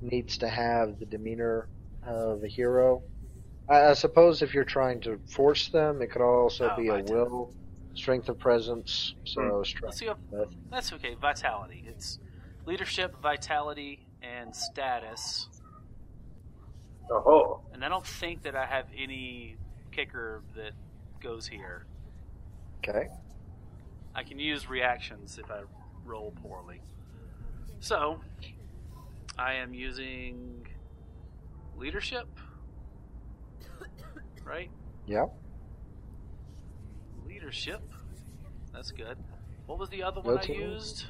[0.00, 1.68] needs to have the demeanor
[2.02, 3.02] of a hero.
[3.68, 7.02] I, I suppose if you're trying to force them, it could also Oh, be a
[7.04, 7.52] will,
[7.98, 9.14] strength of presence.
[9.24, 9.96] So Let's strength.
[9.96, 10.06] see.
[10.06, 11.14] If, But- that's okay.
[11.14, 11.84] Vitality.
[11.86, 12.18] It's
[12.64, 15.48] leadership, vitality, and status.
[17.10, 19.56] oh, And I don't think that I have any
[19.92, 20.72] kicker that
[21.20, 21.86] goes here.
[22.78, 23.08] Okay.
[24.14, 25.62] I can use reactions if I
[26.04, 26.80] roll poorly.
[27.80, 28.20] So,
[29.38, 30.66] I am using
[31.76, 32.28] leadership.
[34.44, 34.70] Right?
[35.06, 35.26] Yeah.
[37.28, 37.80] Leadership.
[38.72, 39.16] That's good.
[39.66, 41.04] What was the other one I used?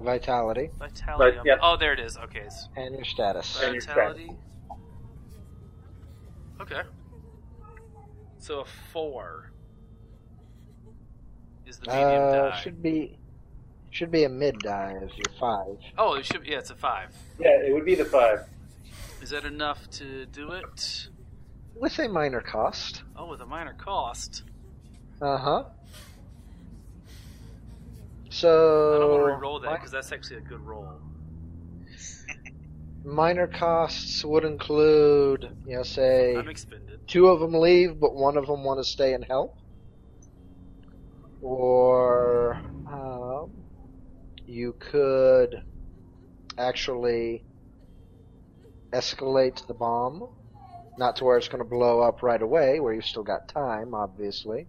[0.00, 1.38] Vitality Vitality.
[1.38, 1.56] Right, yeah.
[1.60, 2.16] Oh, there it is.
[2.16, 2.42] Okay.
[2.46, 3.60] it's and your status.
[3.60, 4.30] And your Vitality.
[6.60, 6.82] Okay.
[8.38, 9.50] So a four
[11.66, 12.60] is the medium Uh, die.
[12.60, 13.18] should be
[13.90, 15.10] should be a mid dive.
[15.16, 15.78] You're five.
[15.96, 16.46] Oh, it should.
[16.46, 17.12] Yeah, it's a five.
[17.40, 18.46] Yeah, it would be the five.
[19.20, 21.08] Is that enough to do it?
[21.74, 23.02] With a minor cost.
[23.16, 24.44] Oh, with a minor cost.
[25.20, 25.64] Uh huh.
[28.30, 28.94] So.
[28.94, 31.00] I don't want to re-roll that because that's actually a good roll.
[33.04, 37.00] minor costs would include, you know, say I'm expended.
[37.08, 39.56] two of them leave, but one of them want to stay and help,
[41.40, 43.50] or um,
[44.46, 45.62] you could
[46.58, 47.44] actually
[48.92, 50.28] escalate the bomb,
[50.98, 53.94] not to where it's going to blow up right away, where you've still got time,
[53.94, 54.66] obviously,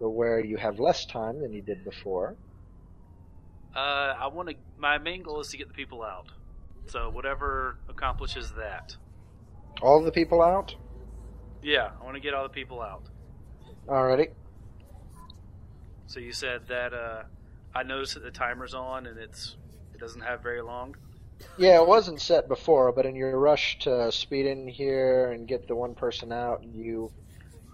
[0.00, 2.36] but where you have less time than you did before.
[3.74, 4.54] Uh, I want to.
[4.78, 6.28] My main goal is to get the people out.
[6.86, 8.96] So whatever accomplishes that.
[9.82, 10.74] All the people out?
[11.62, 13.02] Yeah, I want to get all the people out.
[13.86, 14.30] Alrighty.
[16.06, 17.24] So you said that uh,
[17.74, 19.56] I noticed that the timer's on and it's
[19.94, 20.96] it doesn't have very long.
[21.56, 25.68] Yeah, it wasn't set before, but in your rush to speed in here and get
[25.68, 27.12] the one person out, you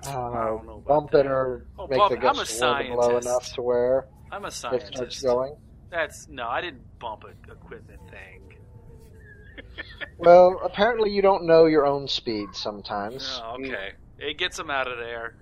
[0.09, 2.25] uh, don't know about bump it or Oh, make bump the it.
[2.25, 4.95] I'm a gust low enough to where I'm a it scientist.
[4.95, 5.57] starts going.
[5.91, 8.41] That's no, I didn't bump a equipment thing.
[10.19, 13.41] Well, apparently you don't know your own speed sometimes.
[13.43, 15.35] Oh, okay, it gets them out of there.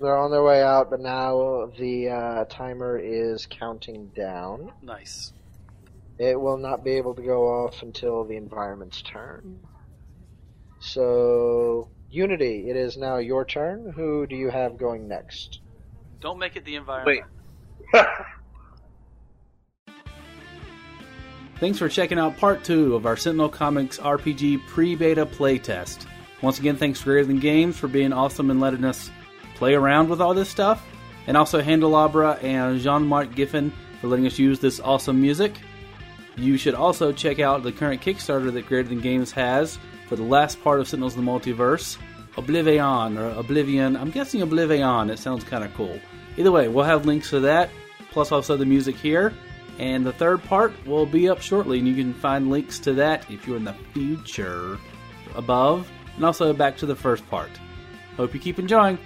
[0.00, 4.72] They're on their way out, but now the uh, timer is counting down.
[4.82, 5.32] Nice.
[6.18, 9.60] It will not be able to go off until the environment's turn.
[10.80, 13.92] So, Unity, it is now your turn.
[13.94, 15.60] Who do you have going next?
[16.20, 17.24] Don't make it the environment.
[17.92, 18.04] Wait.
[21.60, 26.06] Thanks for checking out part two of our Sentinel Comics RPG pre beta playtest.
[26.42, 29.10] Once again, thanks to Greater Than Games for being awesome and letting us
[29.56, 30.82] play around with all this stuff.
[31.26, 35.52] And also Handelabra and Jean Marc Giffen for letting us use this awesome music.
[36.36, 39.78] You should also check out the current Kickstarter that Greater Than Games has
[40.10, 41.96] for the last part of Sentinels of the Multiverse
[42.36, 43.96] Oblivion or Oblivion.
[43.96, 45.08] I'm guessing Oblivion.
[45.08, 46.00] It sounds kind of cool.
[46.36, 47.70] Either way, we'll have links to that,
[48.10, 49.32] plus also the music here.
[49.78, 53.30] And the third part will be up shortly, and you can find links to that
[53.30, 54.78] if you're in the future
[55.36, 57.50] above, and also back to the first part.
[58.16, 58.98] Hope you keep enjoying.